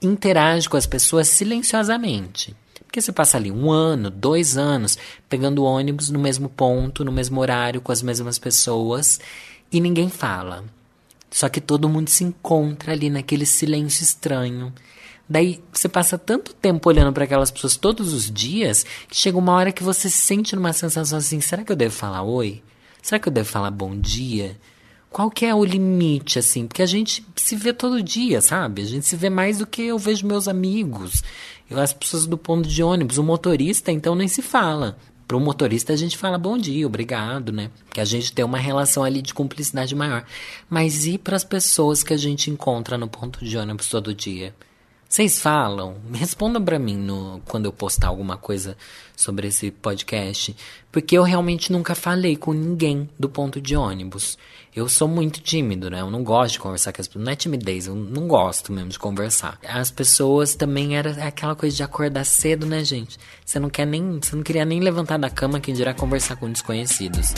interage 0.00 0.68
com 0.68 0.76
as 0.76 0.86
pessoas 0.86 1.28
silenciosamente. 1.28 2.54
Porque 2.84 3.00
você 3.00 3.12
passa 3.12 3.38
ali 3.38 3.50
um 3.50 3.70
ano, 3.70 4.10
dois 4.10 4.58
anos, 4.58 4.98
pegando 5.28 5.64
ônibus 5.64 6.10
no 6.10 6.18
mesmo 6.18 6.48
ponto, 6.48 7.04
no 7.04 7.10
mesmo 7.10 7.40
horário, 7.40 7.80
com 7.80 7.90
as 7.90 8.02
mesmas 8.02 8.38
pessoas, 8.38 9.18
e 9.72 9.80
ninguém 9.80 10.10
fala. 10.10 10.64
Só 11.30 11.48
que 11.48 11.60
todo 11.60 11.88
mundo 11.88 12.10
se 12.10 12.22
encontra 12.22 12.92
ali 12.92 13.08
naquele 13.08 13.46
silêncio 13.46 14.02
estranho. 14.02 14.72
Daí 15.26 15.64
você 15.72 15.88
passa 15.88 16.18
tanto 16.18 16.52
tempo 16.52 16.86
olhando 16.86 17.14
para 17.14 17.24
aquelas 17.24 17.50
pessoas 17.50 17.76
todos 17.76 18.12
os 18.12 18.30
dias 18.30 18.84
que 19.08 19.16
chega 19.16 19.38
uma 19.38 19.54
hora 19.54 19.72
que 19.72 19.82
você 19.82 20.10
se 20.10 20.18
sente 20.18 20.54
numa 20.54 20.74
sensação 20.74 21.16
assim: 21.16 21.40
será 21.40 21.64
que 21.64 21.72
eu 21.72 21.76
devo 21.76 21.94
falar 21.94 22.22
oi? 22.22 22.62
Será 23.00 23.18
que 23.18 23.28
eu 23.28 23.32
devo 23.32 23.48
falar 23.48 23.70
bom 23.70 23.98
dia? 23.98 24.60
Qual 25.12 25.30
que 25.30 25.44
é 25.44 25.54
o 25.54 25.64
limite, 25.64 26.38
assim? 26.38 26.66
Porque 26.66 26.82
a 26.82 26.86
gente 26.86 27.24
se 27.36 27.54
vê 27.54 27.72
todo 27.72 28.02
dia, 28.02 28.40
sabe? 28.40 28.82
A 28.82 28.86
gente 28.86 29.06
se 29.06 29.14
vê 29.14 29.28
mais 29.28 29.58
do 29.58 29.66
que 29.66 29.82
eu 29.82 29.98
vejo 29.98 30.26
meus 30.26 30.48
amigos, 30.48 31.22
as 31.70 31.92
pessoas 31.92 32.26
do 32.26 32.38
ponto 32.38 32.68
de 32.68 32.82
ônibus, 32.82 33.18
o 33.18 33.22
motorista, 33.22 33.92
então 33.92 34.14
nem 34.14 34.26
se 34.26 34.42
fala. 34.42 34.96
Pro 35.28 35.38
motorista 35.38 35.92
a 35.92 35.96
gente 35.96 36.18
fala 36.18 36.36
bom 36.36 36.58
dia, 36.58 36.86
obrigado, 36.86 37.52
né? 37.52 37.70
Que 37.92 38.00
a 38.00 38.04
gente 38.04 38.32
tem 38.32 38.44
uma 38.44 38.58
relação 38.58 39.04
ali 39.04 39.22
de 39.22 39.32
cumplicidade 39.32 39.94
maior. 39.94 40.24
Mas 40.68 41.06
e 41.06 41.16
para 41.16 41.36
as 41.36 41.44
pessoas 41.44 42.02
que 42.02 42.12
a 42.12 42.18
gente 42.18 42.50
encontra 42.50 42.98
no 42.98 43.08
ponto 43.08 43.44
de 43.44 43.56
ônibus 43.56 43.88
todo 43.88 44.14
dia? 44.14 44.54
Vocês 45.12 45.38
falam? 45.38 45.96
Respondam 46.10 46.64
para 46.64 46.78
mim 46.78 46.96
no, 46.96 47.42
quando 47.44 47.66
eu 47.66 47.72
postar 47.72 48.08
alguma 48.08 48.38
coisa 48.38 48.78
sobre 49.14 49.48
esse 49.48 49.70
podcast, 49.70 50.56
porque 50.90 51.18
eu 51.18 51.22
realmente 51.22 51.70
nunca 51.70 51.94
falei 51.94 52.34
com 52.34 52.54
ninguém 52.54 53.10
do 53.18 53.28
ponto 53.28 53.60
de 53.60 53.76
ônibus. 53.76 54.38
Eu 54.74 54.88
sou 54.88 55.06
muito 55.06 55.38
tímido, 55.42 55.90
né? 55.90 56.00
Eu 56.00 56.10
não 56.10 56.24
gosto 56.24 56.54
de 56.54 56.60
conversar 56.60 56.94
com 56.94 57.02
as 57.02 57.08
pessoas. 57.08 57.24
Não 57.26 57.30
é 57.30 57.36
timidez, 57.36 57.86
eu 57.88 57.94
não 57.94 58.26
gosto 58.26 58.72
mesmo 58.72 58.88
de 58.88 58.98
conversar. 58.98 59.58
As 59.68 59.90
pessoas 59.90 60.54
também 60.54 60.96
era 60.96 61.10
aquela 61.26 61.54
coisa 61.54 61.76
de 61.76 61.82
acordar 61.82 62.24
cedo, 62.24 62.64
né, 62.64 62.82
gente? 62.82 63.18
Você 63.44 63.60
não 63.60 63.68
quer 63.68 63.86
nem, 63.86 64.18
você 64.18 64.34
não 64.34 64.42
queria 64.42 64.64
nem 64.64 64.80
levantar 64.80 65.18
da 65.18 65.28
cama, 65.28 65.60
quem 65.60 65.74
dirá 65.74 65.92
conversar 65.92 66.36
com 66.36 66.50
desconhecidos. 66.50 67.34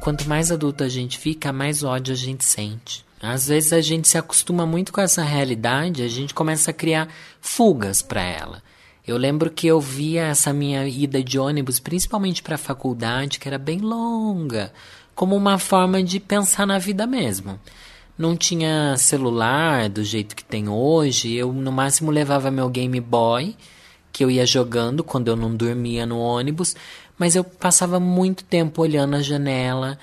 Quanto 0.00 0.26
mais 0.26 0.50
adulto 0.50 0.82
a 0.84 0.88
gente 0.88 1.18
fica, 1.18 1.52
mais 1.52 1.84
ódio 1.84 2.14
a 2.14 2.16
gente 2.16 2.46
sente. 2.46 3.05
Às 3.32 3.48
vezes 3.48 3.72
a 3.72 3.80
gente 3.80 4.06
se 4.06 4.16
acostuma 4.16 4.64
muito 4.64 4.92
com 4.92 5.00
essa 5.00 5.22
realidade, 5.22 6.02
a 6.02 6.08
gente 6.08 6.32
começa 6.32 6.70
a 6.70 6.74
criar 6.74 7.08
fugas 7.40 8.00
para 8.00 8.22
ela. 8.22 8.62
Eu 9.06 9.16
lembro 9.16 9.50
que 9.50 9.66
eu 9.66 9.80
via 9.80 10.26
essa 10.26 10.52
minha 10.52 10.86
ida 10.86 11.22
de 11.22 11.38
ônibus, 11.38 11.80
principalmente 11.80 12.42
para 12.42 12.54
a 12.54 12.58
faculdade, 12.58 13.38
que 13.38 13.48
era 13.48 13.58
bem 13.58 13.78
longa, 13.78 14.72
como 15.14 15.34
uma 15.34 15.58
forma 15.58 16.02
de 16.02 16.20
pensar 16.20 16.66
na 16.66 16.78
vida 16.78 17.06
mesmo. 17.06 17.58
Não 18.16 18.36
tinha 18.36 18.96
celular 18.96 19.88
do 19.88 20.04
jeito 20.04 20.36
que 20.36 20.44
tem 20.44 20.68
hoje, 20.68 21.34
eu 21.34 21.52
no 21.52 21.72
máximo 21.72 22.10
levava 22.10 22.50
meu 22.50 22.68
Game 22.68 23.00
Boy, 23.00 23.56
que 24.12 24.24
eu 24.24 24.30
ia 24.30 24.46
jogando 24.46 25.04
quando 25.04 25.28
eu 25.28 25.36
não 25.36 25.54
dormia 25.54 26.06
no 26.06 26.18
ônibus, 26.18 26.74
mas 27.18 27.34
eu 27.34 27.44
passava 27.44 27.98
muito 28.00 28.44
tempo 28.44 28.82
olhando 28.82 29.16
a 29.16 29.22
janela 29.22 29.98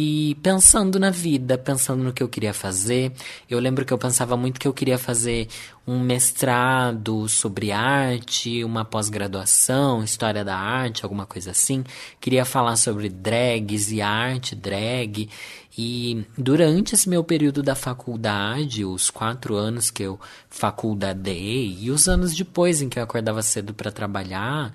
e 0.00 0.36
pensando 0.36 0.96
na 0.96 1.10
vida, 1.10 1.58
pensando 1.58 2.04
no 2.04 2.12
que 2.12 2.22
eu 2.22 2.28
queria 2.28 2.54
fazer. 2.54 3.10
Eu 3.50 3.58
lembro 3.58 3.84
que 3.84 3.92
eu 3.92 3.98
pensava 3.98 4.36
muito 4.36 4.60
que 4.60 4.68
eu 4.68 4.72
queria 4.72 4.96
fazer 4.96 5.48
um 5.84 5.98
mestrado 5.98 7.28
sobre 7.28 7.72
arte, 7.72 8.62
uma 8.62 8.84
pós-graduação, 8.84 10.04
história 10.04 10.44
da 10.44 10.56
arte, 10.56 11.02
alguma 11.02 11.26
coisa 11.26 11.50
assim. 11.50 11.82
Queria 12.20 12.44
falar 12.44 12.76
sobre 12.76 13.08
drags 13.08 13.90
e 13.90 14.00
arte, 14.00 14.54
drag. 14.54 15.28
E 15.76 16.24
durante 16.36 16.94
esse 16.94 17.08
meu 17.08 17.24
período 17.24 17.60
da 17.60 17.74
faculdade, 17.74 18.84
os 18.84 19.10
quatro 19.10 19.56
anos 19.56 19.90
que 19.90 20.04
eu 20.04 20.20
faculdadei 20.48 21.76
e 21.80 21.90
os 21.90 22.06
anos 22.08 22.36
depois 22.36 22.80
em 22.80 22.88
que 22.88 23.00
eu 23.00 23.02
acordava 23.02 23.42
cedo 23.42 23.74
para 23.74 23.90
trabalhar, 23.90 24.72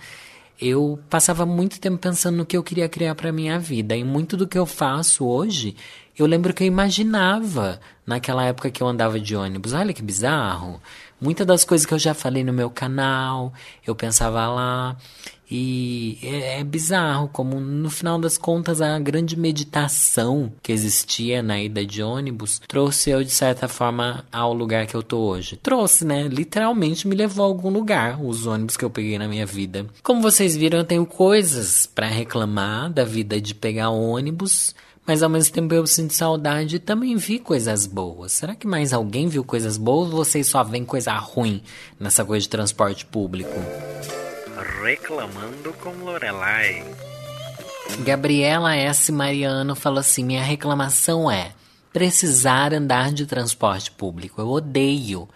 eu 0.64 0.98
passava 1.10 1.46
muito 1.46 1.80
tempo 1.80 1.98
pensando 1.98 2.38
no 2.38 2.46
que 2.46 2.56
eu 2.56 2.64
queria 2.64 2.88
criar 2.88 3.16
para 3.16 3.32
minha 3.32 3.60
vida. 3.60 3.96
E 3.96 4.04
muito 4.04 4.38
do 4.38 4.48
que 4.48 4.58
eu 4.58 4.66
faço 4.66 5.26
hoje, 5.26 5.76
eu 6.18 6.26
lembro 6.26 6.54
que 6.54 6.64
eu 6.64 6.68
imaginava 6.68 7.82
naquela 8.06 8.46
época 8.46 8.72
que 8.72 8.82
eu 8.82 8.88
andava 8.88 9.20
de 9.20 9.36
ônibus. 9.36 9.74
Olha 9.74 9.94
que 9.94 10.02
bizarro. 10.02 10.82
Muitas 11.20 11.46
das 11.46 11.66
coisas 11.66 11.86
que 11.86 11.94
eu 11.94 12.00
já 12.00 12.14
falei 12.14 12.44
no 12.44 12.54
meu 12.54 12.70
canal, 12.70 13.54
eu 13.86 13.96
pensava 13.96 14.48
lá. 14.48 14.96
E 15.50 16.18
é, 16.24 16.60
é, 16.60 16.64
bizarro 16.64 17.28
como, 17.28 17.60
no 17.60 17.90
final 17.90 18.20
das 18.20 18.38
contas, 18.38 18.82
a 18.82 18.98
grande 19.00 19.38
meditação 19.38 20.52
que 20.62 20.72
existia 20.72 21.44
na 21.44 21.62
ida 21.62 21.86
de 21.86 22.02
ônibus 22.02 22.62
trouxe 22.68 23.10
eu, 23.10 23.24
de 23.24 23.32
certa 23.32 23.68
forma, 23.68 24.26
ao 24.32 24.54
lugar 24.54 24.88
que 24.88 24.96
eu 24.96 25.04
tô 25.04 25.20
hoje. 25.20 25.60
Trouxe, 25.62 26.06
né? 26.06 26.28
Literalmente 26.28 27.08
me 27.08 27.16
levou 27.16 27.46
a 27.46 27.48
algum 27.48 27.70
lugar, 27.70 28.20
os 28.24 28.48
ônibus 28.48 28.78
que 28.78 28.86
eu 28.86 28.90
peguei 28.90 29.18
na 29.18 29.28
minha 29.28 29.46
vida. 29.46 29.86
Como 30.02 30.22
vocês 30.22 30.56
viram, 30.56 30.80
eu 30.80 30.86
tenho 30.86 31.06
coisas 31.06 31.86
para 31.86 32.08
reclamar 32.08 32.92
da 32.92 33.04
vida 33.04 33.40
de 33.40 33.54
pegar 33.54 33.90
ônibus. 33.90 34.74
Mas 35.06 35.22
ao 35.22 35.30
mesmo 35.30 35.54
tempo 35.54 35.74
eu 35.74 35.86
sinto 35.86 36.14
saudade 36.14 36.78
e 36.78 36.80
também 36.80 37.18
vi 37.18 37.38
coisas 37.38 37.86
boas. 37.86 38.32
Será 38.32 38.56
que 38.56 38.66
mais 38.66 38.94
alguém 38.94 39.28
viu 39.28 39.44
coisas 39.44 39.78
boas 39.78 40.10
ou 40.10 40.16
vocês 40.16 40.48
só 40.48 40.64
veem 40.64 40.86
coisa 40.86 41.14
ruim 41.18 41.62
nessa 42.00 42.24
coisa 42.24 42.44
de 42.44 42.50
transporte 42.50 43.06
público? 43.06 43.52
Reclamando 44.64 45.74
com 45.74 45.90
Lorelai. 45.90 46.86
Gabriela 48.00 48.74
S. 48.74 49.12
Mariano 49.12 49.76
falou 49.76 50.00
assim: 50.00 50.24
minha 50.24 50.42
reclamação 50.42 51.30
é 51.30 51.52
precisar 51.92 52.74
andar 52.74 53.12
de 53.12 53.26
transporte 53.26 53.92
público. 53.92 54.40
Eu 54.40 54.50
odeio. 54.50 55.28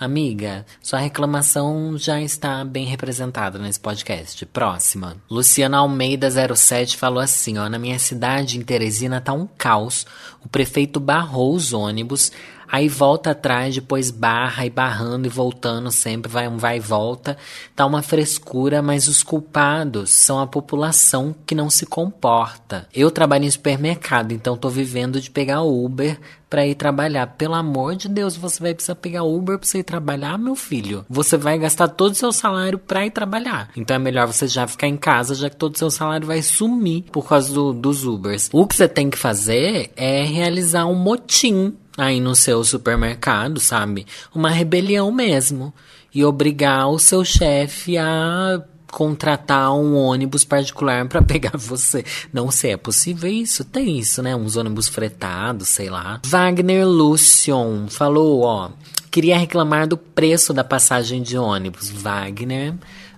Amiga, 0.00 0.64
sua 0.82 0.98
reclamação 0.98 1.96
já 1.98 2.20
está 2.20 2.64
bem 2.64 2.86
representada 2.86 3.58
nesse 3.58 3.78
podcast. 3.78 4.44
Próxima. 4.46 5.16
Luciana 5.30 5.78
Almeida 5.78 6.28
07 6.56 6.96
falou 6.96 7.20
assim, 7.20 7.58
ó, 7.58 7.68
na 7.68 7.78
minha 7.78 7.98
cidade 7.98 8.58
em 8.58 8.62
Teresina 8.62 9.20
tá 9.20 9.32
um 9.32 9.46
caos. 9.46 10.06
O 10.44 10.48
prefeito 10.48 10.98
barrou 10.98 11.54
os 11.54 11.72
ônibus, 11.72 12.32
aí 12.72 12.88
volta 12.88 13.32
atrás, 13.32 13.74
depois 13.74 14.10
barra 14.10 14.64
e 14.64 14.70
barrando 14.70 15.26
e 15.26 15.28
voltando 15.28 15.92
sempre, 15.92 16.32
vai 16.32 16.48
um 16.48 16.56
vai 16.56 16.78
e 16.78 16.80
volta. 16.80 17.36
Tá 17.76 17.84
uma 17.84 18.00
frescura, 18.00 18.80
mas 18.80 19.08
os 19.08 19.22
culpados 19.22 20.10
são 20.10 20.40
a 20.40 20.46
população 20.46 21.34
que 21.44 21.54
não 21.54 21.68
se 21.68 21.84
comporta. 21.84 22.88
Eu 22.94 23.10
trabalho 23.10 23.44
em 23.44 23.50
supermercado, 23.50 24.32
então 24.32 24.56
tô 24.56 24.70
vivendo 24.70 25.20
de 25.20 25.30
pegar 25.30 25.60
Uber 25.60 26.18
para 26.48 26.66
ir 26.66 26.74
trabalhar. 26.74 27.26
Pelo 27.28 27.54
amor 27.54 27.94
de 27.94 28.08
Deus, 28.08 28.36
você 28.36 28.62
vai 28.62 28.74
precisar 28.74 28.94
pegar 28.94 29.22
Uber 29.22 29.58
para 29.58 29.66
você 29.66 29.78
ir 29.78 29.84
trabalhar, 29.84 30.38
meu 30.38 30.54
filho. 30.54 31.04
Você 31.08 31.36
vai 31.36 31.58
gastar 31.58 31.88
todo 31.88 32.12
o 32.12 32.14
seu 32.14 32.32
salário 32.32 32.78
para 32.78 33.04
ir 33.04 33.10
trabalhar. 33.10 33.70
Então 33.76 33.96
é 33.96 33.98
melhor 33.98 34.26
você 34.26 34.46
já 34.46 34.66
ficar 34.66 34.86
em 34.86 34.96
casa, 34.96 35.34
já 35.34 35.50
que 35.50 35.56
todo 35.56 35.74
o 35.74 35.78
seu 35.78 35.90
salário 35.90 36.26
vai 36.26 36.40
sumir 36.42 37.04
por 37.12 37.26
causa 37.26 37.52
do, 37.52 37.72
dos 37.72 38.06
Ubers. 38.06 38.48
O 38.52 38.66
que 38.66 38.76
você 38.76 38.88
tem 38.88 39.10
que 39.10 39.18
fazer 39.18 39.92
é 39.96 40.24
realizar 40.24 40.86
um 40.86 40.94
motim 40.94 41.74
aí 41.96 42.20
no 42.20 42.34
seu 42.34 42.62
supermercado, 42.64 43.60
sabe? 43.60 44.06
Uma 44.34 44.50
rebelião 44.50 45.10
mesmo. 45.12 45.72
E 46.14 46.24
obrigar 46.24 46.88
o 46.88 46.98
seu 46.98 47.24
chefe 47.24 47.96
a 47.96 48.62
contratar 48.92 49.72
um 49.72 49.96
ônibus 49.96 50.44
particular 50.44 51.08
para 51.08 51.20
pegar 51.24 51.56
você. 51.56 52.04
Não 52.32 52.50
sei, 52.50 52.72
é 52.72 52.76
possível 52.76 53.30
isso? 53.30 53.64
Tem 53.64 53.98
isso, 53.98 54.22
né? 54.22 54.36
Uns 54.36 54.56
ônibus 54.56 54.86
fretados, 54.86 55.68
sei 55.68 55.88
lá. 55.88 56.20
Wagner 56.26 56.86
Lucion 56.86 57.88
falou, 57.88 58.42
ó, 58.42 58.70
queria 59.10 59.38
reclamar 59.38 59.88
do 59.88 59.96
preço 59.96 60.52
da 60.52 60.62
passagem 60.62 61.22
de 61.22 61.38
ônibus. 61.38 61.90
Wagner, 61.90 62.74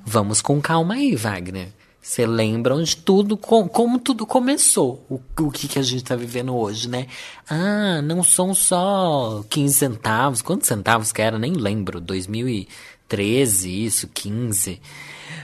vamos 0.06 0.40
com 0.40 0.60
calma 0.60 0.94
aí, 0.94 1.16
Wagner. 1.16 1.72
Você 2.05 2.27
lembram 2.27 2.83
de 2.83 2.99
tudo, 2.99 3.35
com, 3.35 3.67
como 3.67 3.99
tudo 3.99 4.27
começou, 4.27 5.07
o, 5.09 5.19
o 5.40 5.51
que, 5.51 5.67
que 5.67 5.79
a 5.79 5.83
gente 5.83 6.03
está 6.03 6.14
vivendo 6.14 6.55
hoje, 6.55 6.87
né? 6.87 7.07
Ah, 7.49 8.03
não 8.03 8.23
são 8.23 8.55
só 8.55 9.43
15 9.49 9.75
centavos, 9.75 10.43
quantos 10.43 10.69
centavos 10.69 11.12
que 11.12 11.23
era? 11.23 11.38
Nem 11.38 11.55
lembro, 11.55 12.03
2013, 12.03 13.87
isso, 13.87 14.07
15. 14.09 14.83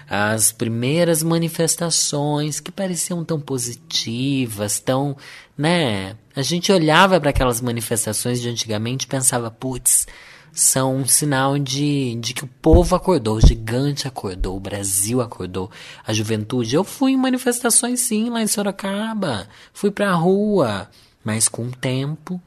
As 0.06 0.52
primeiras 0.52 1.22
manifestações 1.22 2.60
que 2.60 2.70
pareciam 2.70 3.24
tão 3.24 3.40
positivas, 3.40 4.78
tão, 4.80 5.16
né? 5.56 6.14
A 6.36 6.42
gente 6.42 6.70
olhava 6.70 7.18
para 7.18 7.30
aquelas 7.30 7.62
manifestações 7.62 8.38
de 8.38 8.50
antigamente 8.50 9.06
e 9.06 9.08
pensava, 9.08 9.50
putz, 9.50 10.06
são 10.52 10.96
um 10.96 11.06
sinal 11.06 11.58
de, 11.58 12.14
de 12.16 12.34
que 12.34 12.44
o 12.44 12.50
povo 12.60 12.94
acordou, 12.94 13.36
o 13.36 13.46
gigante 13.46 14.08
acordou, 14.08 14.56
o 14.56 14.60
Brasil 14.60 15.20
acordou, 15.20 15.70
a 16.06 16.12
juventude. 16.12 16.74
Eu 16.74 16.84
fui 16.84 17.12
em 17.12 17.16
manifestações 17.16 18.00
sim 18.00 18.30
lá 18.30 18.42
em 18.42 18.46
Sorocaba, 18.46 19.48
fui 19.72 19.90
pra 19.90 20.12
rua, 20.12 20.88
mas 21.24 21.48
com 21.48 21.66
o 21.66 21.72
tempo 21.72 22.40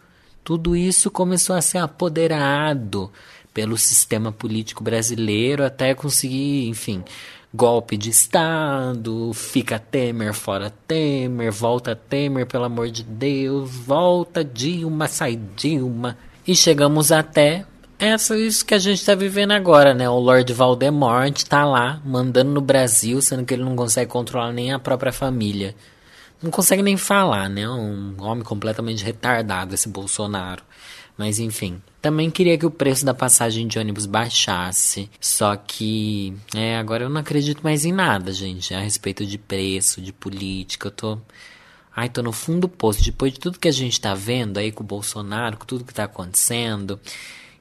tudo 0.44 0.76
isso 0.76 1.10
começou 1.10 1.56
a 1.56 1.62
ser 1.62 1.78
apoderado 1.78 3.10
pelo 3.54 3.78
sistema 3.78 4.32
político 4.32 4.84
brasileiro 4.84 5.64
até 5.64 5.94
conseguir, 5.94 6.68
enfim, 6.68 7.04
golpe 7.54 7.96
de 7.96 8.10
Estado, 8.10 9.32
fica 9.34 9.80
Temer, 9.80 10.34
fora 10.34 10.70
Temer, 10.70 11.52
volta 11.52 11.96
Temer, 11.96 12.46
pelo 12.46 12.66
amor 12.66 12.90
de 12.90 13.04
Deus, 13.04 13.70
volta 13.72 14.44
Dilma, 14.44 15.08
sai 15.08 15.40
Dilma. 15.56 16.18
E 16.46 16.56
chegamos 16.56 17.12
até 17.12 17.66
essa 18.08 18.38
isso 18.38 18.66
que 18.66 18.74
a 18.74 18.80
gente 18.80 19.00
está 19.00 19.16
vivendo 19.16 19.52
agora, 19.52 19.94
né? 19.94 20.10
O 20.10 20.20
Lord 20.20 20.52
Voldemort 20.54 21.44
tá 21.44 21.66
lá, 21.66 22.02
mandando 22.06 22.52
no 22.52 22.62
Brasil, 22.62 23.22
sendo 23.22 23.46
que 23.46 23.54
ele 23.54 23.64
não 23.64 23.76
consegue 23.76 24.12
controlar 24.12 24.52
nem 24.52 24.72
a 24.74 24.80
própria 24.80 25.12
família. 25.12 25.76
Não 26.42 26.52
consegue 26.52 26.82
nem 26.82 26.98
falar, 26.98 27.50
né? 27.50 27.68
Um 27.70 28.16
homem 28.20 28.44
completamente 28.44 29.04
retardado, 29.04 29.74
esse 29.74 29.88
Bolsonaro. 29.88 30.64
Mas 31.18 31.40
enfim. 31.40 31.82
Também 32.02 32.30
queria 32.30 32.58
que 32.58 32.66
o 32.66 32.72
preço 32.72 33.06
da 33.06 33.14
passagem 33.14 33.68
de 33.68 33.80
ônibus 33.80 34.06
baixasse. 34.06 35.10
Só 35.22 35.56
que, 35.56 36.34
é, 36.54 36.78
agora 36.78 37.06
eu 37.06 37.10
não 37.10 37.22
acredito 37.22 37.62
mais 37.64 37.86
em 37.86 37.94
nada, 37.94 38.34
gente. 38.34 38.74
A 38.74 38.80
respeito 38.82 39.26
de 39.26 39.38
preço, 39.38 40.02
de 40.02 40.12
política. 40.12 40.88
Eu 40.88 40.92
tô. 40.92 41.18
Ai, 41.96 42.10
tô 42.10 42.22
no 42.22 42.34
fundo 42.34 42.62
do 42.62 42.70
poço. 42.70 43.04
Depois 43.04 43.34
de 43.34 43.40
tudo 43.40 43.60
que 43.60 43.68
a 43.68 43.72
gente 43.72 44.02
tá 44.02 44.14
vendo 44.14 44.58
aí 44.58 44.72
com 44.72 44.84
o 44.84 44.88
Bolsonaro, 44.88 45.58
com 45.58 45.66
tudo 45.66 45.86
que 45.86 45.94
tá 45.94 46.06
acontecendo. 46.06 47.00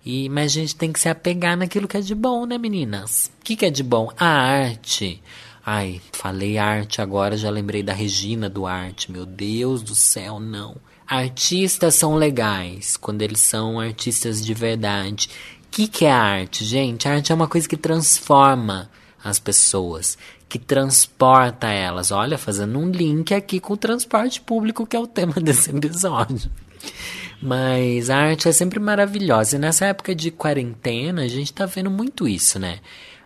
E, 0.04 0.28
mas 0.28 0.50
a 0.52 0.54
gente 0.54 0.74
tem 0.74 0.92
que 0.92 0.98
se 0.98 1.08
apegar 1.08 1.56
naquilo 1.56 1.86
que 1.86 1.96
é 1.96 2.00
de 2.00 2.14
bom, 2.14 2.44
né, 2.44 2.58
meninas? 2.58 3.30
O 3.40 3.44
que, 3.44 3.54
que 3.54 3.66
é 3.66 3.70
de 3.70 3.82
bom? 3.82 4.10
A 4.18 4.26
arte. 4.26 5.22
Ai, 5.64 6.00
falei 6.12 6.58
arte 6.58 7.00
agora, 7.00 7.36
já 7.36 7.48
lembrei 7.48 7.84
da 7.84 7.92
Regina 7.92 8.50
Duarte. 8.50 9.12
Meu 9.12 9.24
Deus 9.24 9.80
do 9.80 9.94
céu, 9.94 10.40
não. 10.40 10.76
Artistas 11.06 11.94
são 11.94 12.16
legais 12.16 12.96
quando 12.96 13.22
eles 13.22 13.40
são 13.40 13.78
artistas 13.78 14.44
de 14.44 14.54
verdade. 14.54 15.28
O 15.64 15.68
que, 15.70 15.86
que 15.86 16.04
é 16.04 16.10
arte, 16.10 16.64
gente? 16.64 17.06
A 17.06 17.14
arte 17.14 17.30
é 17.30 17.34
uma 17.34 17.46
coisa 17.46 17.68
que 17.68 17.76
transforma 17.76 18.90
as 19.22 19.38
pessoas, 19.38 20.18
que 20.48 20.58
transporta 20.58 21.68
elas. 21.68 22.10
Olha, 22.10 22.36
fazendo 22.36 22.78
um 22.78 22.90
link 22.90 23.32
aqui 23.32 23.60
com 23.60 23.74
o 23.74 23.76
transporte 23.76 24.40
público, 24.40 24.86
que 24.86 24.96
é 24.96 25.00
o 25.00 25.06
tema 25.06 25.34
desse 25.40 25.70
episódio. 25.70 26.50
Mas 27.40 28.08
a 28.08 28.16
arte 28.16 28.48
é 28.48 28.52
sempre 28.52 28.78
maravilhosa. 28.78 29.56
E 29.56 29.58
nessa 29.58 29.86
época 29.86 30.14
de 30.14 30.30
quarentena, 30.30 31.22
a 31.22 31.28
gente 31.28 31.52
tá 31.52 31.66
vendo 31.66 31.90
muito 31.90 32.28
isso, 32.28 32.58
né? 32.58 32.78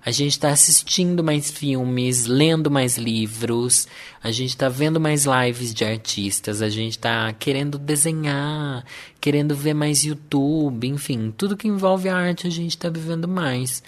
A 0.07 0.13
gente 0.13 0.31
está 0.33 0.51
assistindo 0.51 1.23
mais 1.25 1.51
filmes, 1.51 2.27
lendo 2.27 2.71
mais 2.71 2.97
livros, 2.97 3.89
a 4.23 4.31
gente 4.31 4.51
está 4.51 4.69
vendo 4.69 5.01
mais 5.01 5.27
lives 5.27 5.75
de 5.75 5.85
artistas, 5.85 6.63
a 6.63 6.69
gente 6.69 6.93
está 6.93 7.33
querendo 7.33 7.77
desenhar, 7.77 8.85
querendo 9.21 9.53
ver 9.57 9.75
mais 9.75 10.05
YouTube, 10.05 10.87
enfim, 10.87 11.35
tudo 11.37 11.57
que 11.57 11.67
envolve 11.67 12.09
a 12.09 12.17
arte 12.17 12.47
a 12.47 12.51
gente 12.51 12.71
está 12.71 12.89
vivendo 12.89 13.27
mais. 13.27 13.83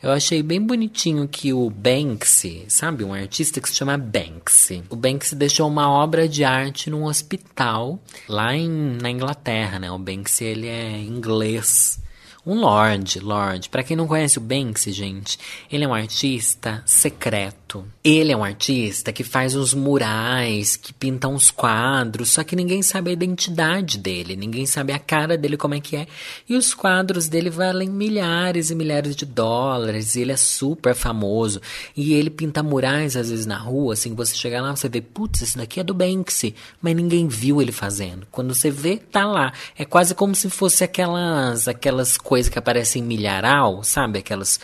Eu 0.00 0.12
achei 0.12 0.42
bem 0.44 0.60
bonitinho 0.60 1.26
que 1.26 1.52
o 1.52 1.68
Banksy, 1.68 2.64
sabe, 2.68 3.02
um 3.02 3.12
artista 3.12 3.60
que 3.60 3.68
se 3.68 3.74
chama 3.74 3.98
Banksy. 3.98 4.84
O 4.88 4.94
Banksy 4.94 5.34
deixou 5.34 5.66
uma 5.66 5.90
obra 5.90 6.28
de 6.28 6.44
arte 6.44 6.88
num 6.88 7.04
hospital 7.04 7.98
lá 8.28 8.54
em, 8.54 8.68
na 9.02 9.10
Inglaterra, 9.10 9.80
né? 9.80 9.90
O 9.90 9.98
Banksy 9.98 10.44
ele 10.44 10.68
é 10.68 10.98
inglês. 10.98 12.00
Um 12.48 12.60
Lorde, 12.60 13.20
Lorde. 13.20 13.68
Para 13.68 13.82
quem 13.82 13.94
não 13.94 14.06
conhece 14.06 14.38
o 14.38 14.40
Banksy, 14.40 14.90
gente, 14.90 15.38
ele 15.70 15.84
é 15.84 15.86
um 15.86 15.92
artista 15.92 16.82
secreto. 16.86 17.84
Ele 18.02 18.32
é 18.32 18.36
um 18.38 18.42
artista 18.42 19.12
que 19.12 19.22
faz 19.22 19.54
os 19.54 19.74
murais, 19.74 20.74
que 20.74 20.94
pinta 20.94 21.28
uns 21.28 21.50
quadros, 21.50 22.30
só 22.30 22.42
que 22.42 22.56
ninguém 22.56 22.80
sabe 22.80 23.10
a 23.10 23.12
identidade 23.12 23.98
dele, 23.98 24.34
ninguém 24.34 24.64
sabe 24.64 24.94
a 24.94 24.98
cara 24.98 25.36
dele 25.36 25.58
como 25.58 25.74
é 25.74 25.80
que 25.80 25.94
é. 25.94 26.06
E 26.48 26.56
os 26.56 26.72
quadros 26.72 27.28
dele 27.28 27.50
valem 27.50 27.90
milhares 27.90 28.70
e 28.70 28.74
milhares 28.74 29.14
de 29.14 29.26
dólares, 29.26 30.14
e 30.14 30.22
ele 30.22 30.32
é 30.32 30.36
super 30.38 30.94
famoso. 30.94 31.60
E 31.94 32.14
ele 32.14 32.30
pinta 32.30 32.62
murais 32.62 33.14
às 33.14 33.28
vezes 33.28 33.44
na 33.44 33.58
rua, 33.58 33.92
assim, 33.92 34.14
você 34.14 34.34
chega 34.34 34.62
lá, 34.62 34.74
você 34.74 34.88
vê, 34.88 35.02
putz, 35.02 35.42
esse 35.42 35.58
daqui 35.58 35.80
é 35.80 35.84
do 35.84 35.92
Banksy, 35.92 36.54
mas 36.80 36.96
ninguém 36.96 37.28
viu 37.28 37.60
ele 37.60 37.72
fazendo. 37.72 38.26
Quando 38.30 38.54
você 38.54 38.70
vê, 38.70 38.96
tá 38.96 39.26
lá. 39.26 39.52
É 39.76 39.84
quase 39.84 40.14
como 40.14 40.34
se 40.34 40.48
fosse 40.48 40.82
aquelas 40.82 41.68
aquelas 41.68 42.16
coisas 42.16 42.37
que 42.46 42.58
aparecem 42.58 43.02
em 43.02 43.06
milharal, 43.06 43.82
sabe? 43.82 44.18
Aquelas 44.18 44.60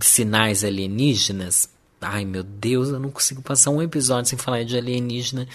sinais 0.00 0.64
alienígenas. 0.64 1.68
Ai 2.00 2.24
meu 2.24 2.42
Deus, 2.42 2.88
eu 2.88 2.98
não 2.98 3.10
consigo 3.10 3.42
passar 3.42 3.70
um 3.70 3.82
episódio 3.82 4.30
sem 4.30 4.38
falar 4.38 4.64
de 4.64 4.76
alienígena. 4.76 5.46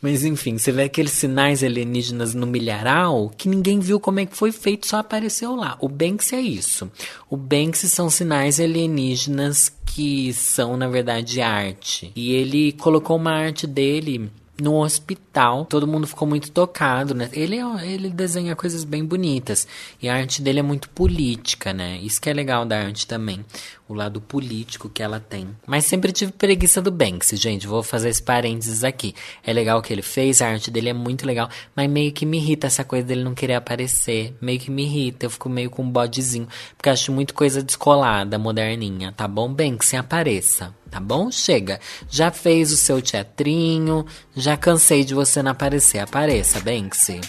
Mas 0.00 0.24
enfim, 0.24 0.56
você 0.56 0.70
vê 0.70 0.84
aqueles 0.84 1.12
sinais 1.12 1.64
alienígenas 1.64 2.32
no 2.32 2.46
milharal 2.46 3.30
que 3.36 3.48
ninguém 3.48 3.80
viu 3.80 3.98
como 3.98 4.20
é 4.20 4.26
que 4.26 4.36
foi 4.36 4.52
feito, 4.52 4.86
só 4.86 4.98
apareceu 4.98 5.56
lá. 5.56 5.76
O 5.80 5.88
Banksy 5.88 6.36
é 6.36 6.40
isso. 6.40 6.90
O 7.28 7.36
Banksy 7.36 7.88
são 7.88 8.08
sinais 8.08 8.60
alienígenas 8.60 9.70
que 9.84 10.32
são, 10.32 10.76
na 10.76 10.88
verdade, 10.88 11.40
arte. 11.40 12.12
E 12.14 12.32
ele 12.32 12.72
colocou 12.72 13.16
uma 13.16 13.32
arte 13.32 13.66
dele 13.66 14.30
no 14.60 14.82
hospital. 14.82 15.64
Todo 15.64 15.86
mundo 15.86 16.06
ficou 16.06 16.26
muito 16.26 16.50
tocado, 16.50 17.14
né? 17.14 17.28
Ele, 17.32 17.56
ele 17.82 18.10
desenha 18.10 18.54
coisas 18.54 18.84
bem 18.84 19.04
bonitas. 19.04 19.66
E 20.00 20.08
a 20.08 20.14
arte 20.14 20.42
dele 20.42 20.60
é 20.60 20.62
muito 20.62 20.88
política, 20.90 21.72
né? 21.72 21.98
Isso 21.98 22.20
que 22.20 22.30
é 22.30 22.32
legal 22.32 22.64
da 22.64 22.78
arte 22.78 23.06
também. 23.06 23.44
O 23.90 23.94
lado 23.94 24.20
político 24.20 24.88
que 24.88 25.02
ela 25.02 25.18
tem. 25.18 25.48
Mas 25.66 25.84
sempre 25.84 26.12
tive 26.12 26.30
preguiça 26.30 26.80
do 26.80 26.92
Banksy, 26.92 27.34
gente. 27.34 27.66
Vou 27.66 27.82
fazer 27.82 28.08
esse 28.08 28.22
parênteses 28.22 28.84
aqui. 28.84 29.16
É 29.44 29.52
legal 29.52 29.80
o 29.80 29.82
que 29.82 29.92
ele 29.92 30.00
fez, 30.00 30.40
a 30.40 30.46
arte 30.46 30.70
dele 30.70 30.90
é 30.90 30.92
muito 30.92 31.26
legal. 31.26 31.50
Mas 31.74 31.90
meio 31.90 32.12
que 32.12 32.24
me 32.24 32.36
irrita 32.36 32.68
essa 32.68 32.84
coisa 32.84 33.04
dele 33.04 33.24
não 33.24 33.34
querer 33.34 33.54
aparecer. 33.54 34.32
Meio 34.40 34.60
que 34.60 34.70
me 34.70 34.84
irrita. 34.84 35.26
Eu 35.26 35.30
fico 35.30 35.48
meio 35.48 35.68
com 35.68 35.82
um 35.82 35.90
bodezinho. 35.90 36.46
Porque 36.76 36.88
acho 36.88 37.10
muito 37.10 37.34
coisa 37.34 37.64
descolada, 37.64 38.38
moderninha. 38.38 39.10
Tá 39.10 39.26
bom, 39.26 39.52
Banksy? 39.52 39.96
Apareça 39.96 40.72
tá 40.88 40.98
bom? 40.98 41.30
Chega. 41.30 41.80
Já 42.08 42.30
fez 42.30 42.72
o 42.72 42.76
seu 42.76 43.00
teatrinho, 43.00 44.04
já 44.34 44.56
cansei 44.56 45.04
de 45.04 45.14
você 45.14 45.42
não 45.42 45.52
aparecer. 45.52 46.00
Apareça, 46.00 46.60
Banksy. 46.60 47.20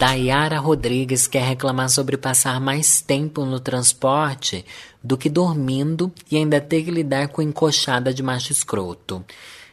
Dayara 0.00 0.58
Rodrigues 0.58 1.26
quer 1.26 1.42
reclamar 1.42 1.90
sobre 1.90 2.16
passar 2.16 2.58
mais 2.58 3.02
tempo 3.02 3.44
no 3.44 3.60
transporte 3.60 4.64
do 5.04 5.14
que 5.14 5.28
dormindo 5.28 6.10
e 6.30 6.38
ainda 6.38 6.58
ter 6.58 6.84
que 6.84 6.90
lidar 6.90 7.28
com 7.28 7.42
encoxada 7.42 8.14
de 8.14 8.22
macho 8.22 8.50
escroto. 8.50 9.22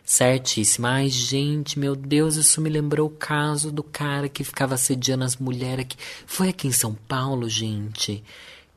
Certíssima. 0.03 0.89
Ai, 0.89 1.07
gente, 1.07 1.79
meu 1.79 1.95
Deus, 1.95 2.35
isso 2.35 2.59
me 2.59 2.69
lembrou 2.69 3.07
o 3.07 3.09
caso 3.09 3.71
do 3.71 3.81
cara 3.81 4.27
que 4.27 4.43
ficava 4.43 4.75
assediando 4.75 5.23
as 5.23 5.37
mulheres 5.37 5.85
aqui. 5.85 5.95
Foi 6.25 6.49
aqui 6.49 6.67
em 6.67 6.73
São 6.73 6.93
Paulo, 6.93 7.47
gente 7.47 8.21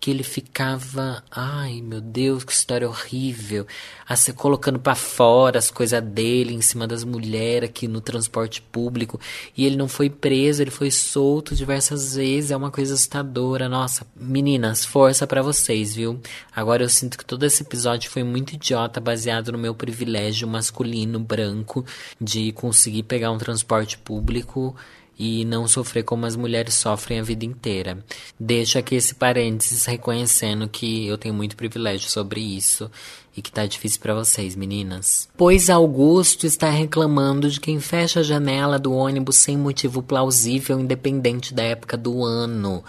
que 0.01 0.11
ele 0.11 0.23
ficava, 0.23 1.23
ai 1.31 1.83
meu 1.83 2.01
Deus, 2.01 2.43
que 2.43 2.53
história 2.53 2.89
horrível, 2.89 3.67
assim, 4.09 4.33
colocando 4.33 4.79
para 4.79 4.95
fora 4.95 5.59
as 5.59 5.71
coisas 5.71 6.03
dele 6.03 6.55
em 6.55 6.63
cima 6.63 6.87
das 6.87 7.05
mulheres 7.05 7.69
aqui 7.69 7.87
no 7.87 8.01
transporte 8.01 8.63
público, 8.63 9.21
e 9.55 9.67
ele 9.67 9.77
não 9.77 9.87
foi 9.87 10.09
preso, 10.09 10.63
ele 10.63 10.71
foi 10.71 10.91
solto 10.91 11.55
diversas 11.55 12.15
vezes, 12.17 12.51
é 12.51 12.57
uma 12.57 12.71
coisa 12.71 12.95
assustadora. 12.95 13.69
Nossa, 13.69 14.07
meninas, 14.17 14.87
força 14.87 15.27
para 15.27 15.43
vocês, 15.43 15.95
viu? 15.95 16.19
Agora 16.57 16.83
eu 16.83 16.89
sinto 16.89 17.19
que 17.19 17.25
todo 17.25 17.45
esse 17.45 17.63
episódio 17.63 18.11
foi 18.11 18.23
muito 18.25 18.55
idiota, 18.55 19.01
baseado 19.01 19.53
no 19.53 19.59
meu 19.59 19.75
privilégio 19.75 20.49
masculino 20.49 21.21
branco 21.21 21.85
de 22.19 22.53
conseguir 22.53 23.03
pegar 23.03 23.31
um 23.31 23.39
transporte 23.39 23.99
público 23.99 24.75
e 25.23 25.45
não 25.45 25.69
sofrer 25.69 26.03
como 26.03 26.25
as 26.25 26.35
mulheres 26.35 26.73
sofrem 26.73 27.21
a 27.21 27.23
vida 27.23 27.45
inteira. 27.45 28.03
Deixo 28.39 28.79
aqui 28.79 28.95
esse 28.95 29.15
parênteses 29.15 29.85
reconhecendo 29.85 30.67
que 30.67 31.07
eu 31.07 31.19
tenho 31.19 31.35
muito 31.35 31.57
privilégio 31.57 32.09
sobre 32.09 32.41
isso 32.41 32.91
e 33.37 33.43
que 33.43 33.53
tá 33.53 33.67
difícil 33.67 34.01
para 34.01 34.15
vocês, 34.15 34.57
meninas. 34.57 35.29
Pois 35.37 35.69
Augusto 35.69 36.47
está 36.47 36.71
reclamando 36.71 37.51
de 37.51 37.61
quem 37.61 37.79
fecha 37.81 38.21
a 38.21 38.23
janela 38.23 38.79
do 38.79 38.95
ônibus 38.95 39.37
sem 39.37 39.59
motivo 39.59 40.03
plausível, 40.03 40.81
independente 40.81 41.53
da 41.53 41.65
época 41.65 41.99
do 41.99 42.25
ano. 42.25 42.83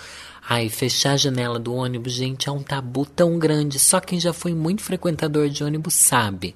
Ai, 0.48 0.70
fechar 0.70 1.12
a 1.12 1.18
janela 1.18 1.60
do 1.60 1.74
ônibus, 1.74 2.14
gente, 2.14 2.48
é 2.48 2.52
um 2.52 2.64
tabu 2.64 3.06
tão 3.06 3.38
grande. 3.38 3.78
Só 3.78 4.00
quem 4.00 4.22
já 4.22 4.32
foi 4.32 4.54
muito 4.54 4.82
frequentador 4.84 5.50
de 5.50 5.66
ônibus 5.66 5.96
sabe. 5.96 6.56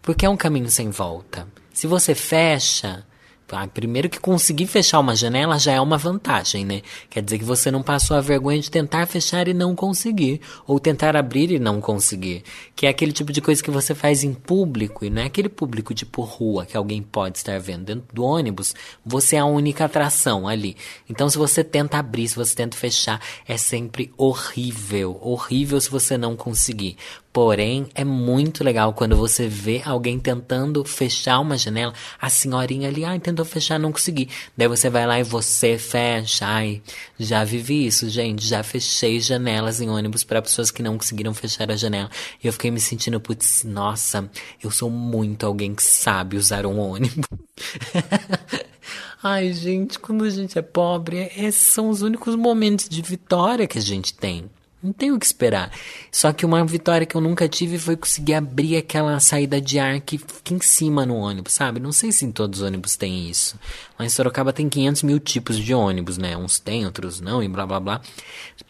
Porque 0.00 0.24
é 0.24 0.28
um 0.28 0.36
caminho 0.36 0.70
sem 0.70 0.90
volta. 0.90 1.48
Se 1.72 1.88
você 1.88 2.14
fecha, 2.14 3.04
ah, 3.50 3.66
primeiro 3.66 4.08
que 4.08 4.20
conseguir 4.20 4.66
fechar 4.66 5.00
uma 5.00 5.16
janela 5.16 5.58
já 5.58 5.72
é 5.72 5.80
uma 5.80 5.96
vantagem, 5.96 6.64
né? 6.64 6.82
Quer 7.08 7.22
dizer 7.22 7.38
que 7.38 7.44
você 7.44 7.70
não 7.70 7.82
passou 7.82 8.16
a 8.16 8.20
vergonha 8.20 8.60
de 8.60 8.70
tentar 8.70 9.06
fechar 9.06 9.48
e 9.48 9.54
não 9.54 9.74
conseguir, 9.74 10.40
ou 10.66 10.78
tentar 10.78 11.16
abrir 11.16 11.50
e 11.50 11.58
não 11.58 11.80
conseguir, 11.80 12.42
que 12.76 12.86
é 12.86 12.90
aquele 12.90 13.12
tipo 13.12 13.32
de 13.32 13.40
coisa 13.40 13.62
que 13.62 13.70
você 13.70 13.94
faz 13.94 14.22
em 14.22 14.34
público 14.34 15.04
e 15.04 15.10
não 15.10 15.22
é 15.22 15.26
aquele 15.26 15.48
público 15.48 15.94
tipo 15.94 16.22
rua 16.22 16.66
que 16.66 16.76
alguém 16.76 17.02
pode 17.02 17.38
estar 17.38 17.58
vendo 17.58 17.84
dentro 17.84 18.04
do 18.12 18.22
ônibus. 18.22 18.74
Você 19.04 19.36
é 19.36 19.40
a 19.40 19.44
única 19.44 19.84
atração 19.84 20.46
ali. 20.46 20.76
Então, 21.08 21.28
se 21.28 21.38
você 21.38 21.64
tenta 21.64 21.98
abrir, 21.98 22.28
se 22.28 22.36
você 22.36 22.54
tenta 22.54 22.76
fechar, 22.76 23.20
é 23.46 23.56
sempre 23.56 24.12
horrível, 24.16 25.18
horrível 25.22 25.80
se 25.80 25.90
você 25.90 26.18
não 26.18 26.36
conseguir. 26.36 26.96
Porém, 27.32 27.86
é 27.94 28.04
muito 28.04 28.64
legal 28.64 28.92
quando 28.92 29.16
você 29.16 29.46
vê 29.46 29.82
alguém 29.84 30.18
tentando 30.18 30.84
fechar 30.84 31.38
uma 31.40 31.58
janela, 31.58 31.92
a 32.20 32.28
senhorinha 32.28 32.88
ali, 32.88 33.04
ai, 33.04 33.20
tentou 33.20 33.44
fechar, 33.44 33.78
não 33.78 33.92
consegui. 33.92 34.28
Daí 34.56 34.66
você 34.66 34.88
vai 34.88 35.06
lá 35.06 35.20
e 35.20 35.22
você 35.22 35.78
fecha. 35.78 36.46
Ai, 36.46 36.82
já 37.18 37.44
vivi 37.44 37.86
isso, 37.86 38.08
gente. 38.08 38.46
Já 38.46 38.62
fechei 38.62 39.20
janelas 39.20 39.80
em 39.80 39.88
ônibus 39.90 40.24
para 40.24 40.42
pessoas 40.42 40.70
que 40.70 40.82
não 40.82 40.96
conseguiram 40.96 41.34
fechar 41.34 41.70
a 41.70 41.76
janela. 41.76 42.10
E 42.42 42.46
eu 42.46 42.52
fiquei 42.52 42.70
me 42.70 42.80
sentindo, 42.80 43.20
putz, 43.20 43.62
nossa, 43.62 44.28
eu 44.62 44.70
sou 44.70 44.90
muito 44.90 45.46
alguém 45.46 45.74
que 45.74 45.82
sabe 45.82 46.36
usar 46.36 46.66
um 46.66 46.78
ônibus. 46.78 47.26
Ai, 49.22 49.52
gente, 49.52 49.98
quando 49.98 50.24
a 50.24 50.30
gente 50.30 50.58
é 50.58 50.62
pobre, 50.62 51.30
esses 51.36 51.72
são 51.72 51.90
os 51.90 52.02
únicos 52.02 52.34
momentos 52.36 52.88
de 52.88 53.02
vitória 53.02 53.66
que 53.66 53.78
a 53.78 53.82
gente 53.82 54.14
tem. 54.14 54.48
Não 54.80 54.92
tem 54.92 55.10
o 55.10 55.18
que 55.18 55.26
esperar. 55.26 55.72
Só 56.12 56.32
que 56.32 56.46
uma 56.46 56.64
vitória 56.64 57.04
que 57.04 57.16
eu 57.16 57.20
nunca 57.20 57.48
tive 57.48 57.78
foi 57.78 57.96
conseguir 57.96 58.34
abrir 58.34 58.76
aquela 58.76 59.18
saída 59.18 59.60
de 59.60 59.78
ar 59.78 60.00
que 60.00 60.18
fica 60.18 60.54
em 60.54 60.60
cima 60.60 61.04
no 61.04 61.16
ônibus, 61.16 61.54
sabe? 61.54 61.80
Não 61.80 61.90
sei 61.90 62.12
se 62.12 62.24
em 62.24 62.30
todos 62.30 62.60
os 62.60 62.66
ônibus 62.66 62.96
tem 62.96 63.28
isso. 63.28 63.58
Mas 63.98 64.12
Sorocaba 64.12 64.52
tem 64.52 64.68
500 64.68 65.02
mil 65.02 65.18
tipos 65.18 65.58
de 65.58 65.74
ônibus, 65.74 66.16
né? 66.16 66.36
Uns 66.36 66.60
tem, 66.60 66.86
outros 66.86 67.20
não, 67.20 67.42
e 67.42 67.48
blá 67.48 67.66
blá 67.66 67.80
blá. 67.80 68.00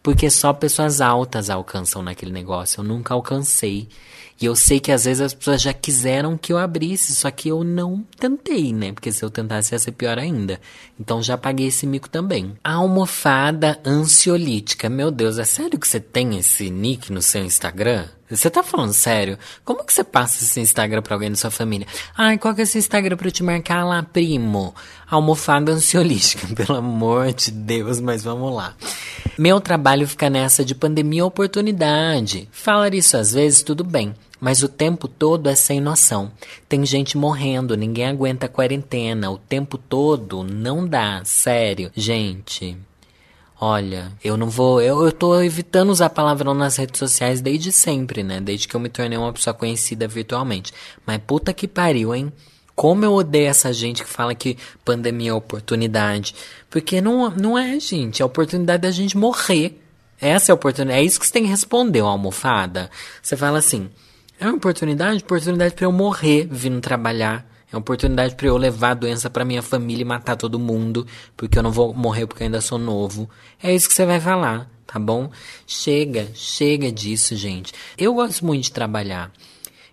Porque 0.02 0.30
só 0.30 0.52
pessoas 0.54 1.02
altas 1.02 1.50
alcançam 1.50 2.02
naquele 2.02 2.32
negócio. 2.32 2.80
Eu 2.80 2.84
nunca 2.84 3.12
alcancei. 3.12 3.86
E 4.40 4.46
eu 4.46 4.54
sei 4.54 4.78
que 4.78 4.92
às 4.92 5.04
vezes 5.04 5.20
as 5.20 5.34
pessoas 5.34 5.60
já 5.60 5.72
quiseram 5.72 6.38
que 6.38 6.52
eu 6.52 6.58
abrisse, 6.58 7.14
só 7.14 7.28
que 7.30 7.48
eu 7.48 7.64
não 7.64 8.04
tentei, 8.18 8.72
né? 8.72 8.92
Porque 8.92 9.10
se 9.10 9.24
eu 9.24 9.30
tentasse 9.30 9.74
ia 9.74 9.78
ser 9.78 9.92
pior 9.92 10.16
ainda. 10.16 10.60
Então 10.98 11.20
já 11.20 11.36
paguei 11.36 11.66
esse 11.66 11.86
mico 11.86 12.08
também. 12.08 12.56
Almofada 12.62 13.80
ansiolítica. 13.84 14.88
Meu 14.88 15.10
Deus, 15.10 15.38
é 15.38 15.44
sério 15.44 15.78
que 15.78 15.88
você 15.88 15.98
tem 15.98 16.38
esse 16.38 16.70
nick 16.70 17.12
no 17.12 17.20
seu 17.20 17.44
Instagram? 17.44 18.06
Você 18.30 18.50
tá 18.50 18.62
falando 18.62 18.92
sério? 18.92 19.38
Como 19.64 19.82
que 19.82 19.92
você 19.92 20.04
passa 20.04 20.44
esse 20.44 20.60
Instagram 20.60 21.00
pra 21.00 21.14
alguém 21.14 21.30
da 21.30 21.36
sua 21.36 21.50
família? 21.50 21.86
Ai, 22.16 22.36
qual 22.36 22.54
que 22.54 22.60
é 22.60 22.64
esse 22.64 22.76
Instagram 22.76 23.16
pra 23.16 23.28
eu 23.28 23.32
te 23.32 23.42
marcar 23.42 23.84
lá, 23.84 24.02
primo? 24.02 24.74
Almofada 25.10 25.72
ansiolítica, 25.72 26.46
pelo 26.54 26.78
amor 26.78 27.32
de 27.32 27.50
Deus, 27.50 28.00
mas 28.00 28.22
vamos 28.22 28.54
lá. 28.54 28.74
Meu 29.38 29.60
trabalho 29.60 30.06
fica 30.06 30.28
nessa 30.28 30.62
de 30.62 30.74
pandemia 30.74 31.24
oportunidade. 31.24 32.48
Falar 32.52 32.92
isso 32.92 33.16
às 33.16 33.32
vezes, 33.32 33.62
tudo 33.62 33.82
bem. 33.82 34.14
Mas 34.40 34.62
o 34.62 34.68
tempo 34.68 35.08
todo 35.08 35.48
é 35.48 35.54
sem 35.54 35.80
noção. 35.80 36.30
Tem 36.68 36.84
gente 36.86 37.16
morrendo, 37.16 37.76
ninguém 37.76 38.06
aguenta 38.06 38.46
a 38.46 38.48
quarentena. 38.48 39.30
O 39.30 39.38
tempo 39.38 39.76
todo 39.76 40.44
não 40.44 40.86
dá, 40.86 41.22
sério. 41.24 41.90
Gente, 41.94 42.76
Olha, 43.60 44.12
eu 44.22 44.36
não 44.36 44.48
vou. 44.48 44.80
Eu, 44.80 45.04
eu 45.04 45.10
tô 45.10 45.42
evitando 45.42 45.90
usar 45.90 46.10
palavrão 46.10 46.54
nas 46.54 46.76
redes 46.76 46.96
sociais 46.96 47.40
desde 47.40 47.72
sempre, 47.72 48.22
né? 48.22 48.40
Desde 48.40 48.68
que 48.68 48.76
eu 48.76 48.80
me 48.80 48.88
tornei 48.88 49.18
uma 49.18 49.32
pessoa 49.32 49.52
conhecida 49.52 50.06
virtualmente. 50.06 50.72
Mas 51.04 51.20
puta 51.26 51.52
que 51.52 51.66
pariu, 51.66 52.14
hein? 52.14 52.32
Como 52.76 53.04
eu 53.04 53.12
odeio 53.12 53.48
essa 53.48 53.72
gente 53.72 54.04
que 54.04 54.08
fala 54.08 54.32
que 54.32 54.56
pandemia 54.84 55.30
é 55.30 55.34
oportunidade. 55.34 56.36
Porque 56.70 57.00
não, 57.00 57.28
não 57.30 57.58
é, 57.58 57.80
gente. 57.80 58.22
É 58.22 58.22
a 58.22 58.26
oportunidade 58.26 58.82
da 58.82 58.92
gente 58.92 59.18
morrer. 59.18 59.82
Essa 60.20 60.50
é 60.50 60.52
a 60.52 60.54
oportunidade. 60.54 61.00
É 61.00 61.02
isso 61.02 61.18
que 61.18 61.26
você 61.26 61.32
tem 61.32 61.42
que 61.42 61.50
responder, 61.50 62.02
uma 62.02 62.12
almofada. 62.12 62.88
Você 63.20 63.36
fala 63.36 63.58
assim: 63.58 63.90
é 64.40 64.46
uma 64.46 64.56
oportunidade? 64.56 65.22
Oportunidade 65.22 65.74
para 65.74 65.84
eu 65.84 65.92
morrer 65.92 66.48
vindo 66.50 66.80
trabalhar 66.80 67.46
é 67.70 67.76
uma 67.76 67.80
oportunidade 67.80 68.34
para 68.34 68.46
eu 68.46 68.56
levar 68.56 68.92
a 68.92 68.94
doença 68.94 69.28
para 69.28 69.44
minha 69.44 69.62
família 69.62 70.02
e 70.02 70.04
matar 70.04 70.36
todo 70.36 70.58
mundo, 70.58 71.06
porque 71.36 71.58
eu 71.58 71.62
não 71.62 71.70
vou 71.70 71.92
morrer 71.92 72.26
porque 72.26 72.42
eu 72.42 72.46
ainda 72.46 72.62
sou 72.62 72.78
novo. 72.78 73.28
É 73.62 73.74
isso 73.74 73.88
que 73.88 73.94
você 73.94 74.06
vai 74.06 74.18
falar, 74.18 74.70
tá 74.86 74.98
bom? 74.98 75.30
Chega, 75.66 76.28
chega 76.34 76.90
disso, 76.90 77.36
gente. 77.36 77.74
Eu 77.98 78.14
gosto 78.14 78.44
muito 78.46 78.64
de 78.64 78.72
trabalhar. 78.72 79.30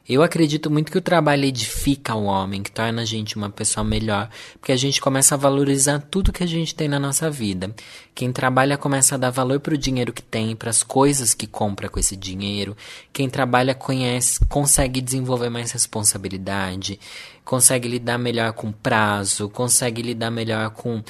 Eu 0.08 0.22
acredito 0.22 0.70
muito 0.70 0.92
que 0.92 1.00
o 1.00 1.02
trabalho 1.02 1.46
edifica 1.46 2.14
o 2.14 2.26
homem, 2.26 2.62
que 2.62 2.70
torna 2.70 3.02
a 3.02 3.06
gente 3.06 3.36
uma 3.36 3.50
pessoa 3.50 3.84
melhor, 3.84 4.30
porque 4.60 4.72
a 4.72 4.78
gente 4.78 5.02
começa 5.02 5.34
a 5.34 5.38
valorizar 5.38 5.98
tudo 6.00 6.32
que 6.32 6.44
a 6.44 6.48
gente 6.48 6.76
tem 6.76 6.88
na 6.88 7.00
nossa 7.00 7.28
vida. 7.28 7.74
Quem 8.14 8.32
trabalha 8.32 8.78
começa 8.78 9.16
a 9.16 9.18
dar 9.18 9.32
valor 9.32 9.60
para 9.60 9.74
o 9.74 9.78
dinheiro 9.78 10.14
que 10.14 10.22
tem, 10.22 10.56
para 10.56 10.70
as 10.70 10.84
coisas 10.84 11.34
que 11.34 11.48
compra 11.48 11.90
com 11.90 12.00
esse 12.00 12.16
dinheiro. 12.16 12.78
Quem 13.12 13.28
trabalha 13.28 13.74
conhece, 13.74 14.40
consegue 14.46 15.02
desenvolver 15.02 15.50
mais 15.50 15.72
responsabilidade, 15.72 17.00
consegue 17.44 17.88
lidar 17.88 18.20
melhor 18.20 18.54
com 18.54 18.72
prazo, 18.72 19.50
consegue 19.50 20.04
lidar 20.04 20.30
melhor 20.30 20.70
com 20.70 21.04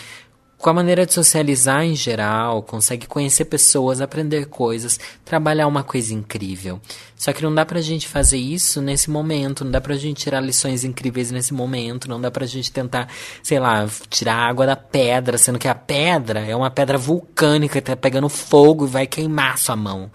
com 0.57 0.69
a 0.69 0.73
maneira 0.73 1.05
de 1.05 1.13
socializar 1.13 1.83
em 1.83 1.95
geral, 1.95 2.63
consegue 2.63 3.05
conhecer 3.05 3.45
pessoas, 3.45 4.01
aprender 4.01 4.45
coisas, 4.45 4.99
trabalhar 5.23 5.67
uma 5.67 5.83
coisa 5.83 6.13
incrível. 6.13 6.79
Só 7.15 7.31
que 7.33 7.43
não 7.43 7.53
dá 7.53 7.65
pra 7.65 7.81
gente 7.81 8.07
fazer 8.07 8.37
isso 8.37 8.81
nesse 8.81 9.09
momento, 9.09 9.63
não 9.63 9.71
dá 9.71 9.79
pra 9.79 9.95
gente 9.95 10.23
tirar 10.23 10.41
lições 10.41 10.83
incríveis 10.83 11.29
nesse 11.31 11.53
momento, 11.53 12.09
não 12.09 12.19
dá 12.19 12.31
pra 12.31 12.45
gente 12.45 12.71
tentar, 12.71 13.07
sei 13.43 13.59
lá, 13.59 13.87
tirar 14.09 14.35
água 14.35 14.65
da 14.65 14.75
pedra, 14.75 15.37
sendo 15.37 15.59
que 15.59 15.67
a 15.67 15.75
pedra 15.75 16.39
é 16.39 16.55
uma 16.55 16.71
pedra 16.71 16.97
vulcânica, 16.97 17.81
tá 17.81 17.95
pegando 17.95 18.29
fogo 18.29 18.85
e 18.85 18.89
vai 18.89 19.07
queimar 19.07 19.57
sua 19.57 19.75
mão. 19.75 20.09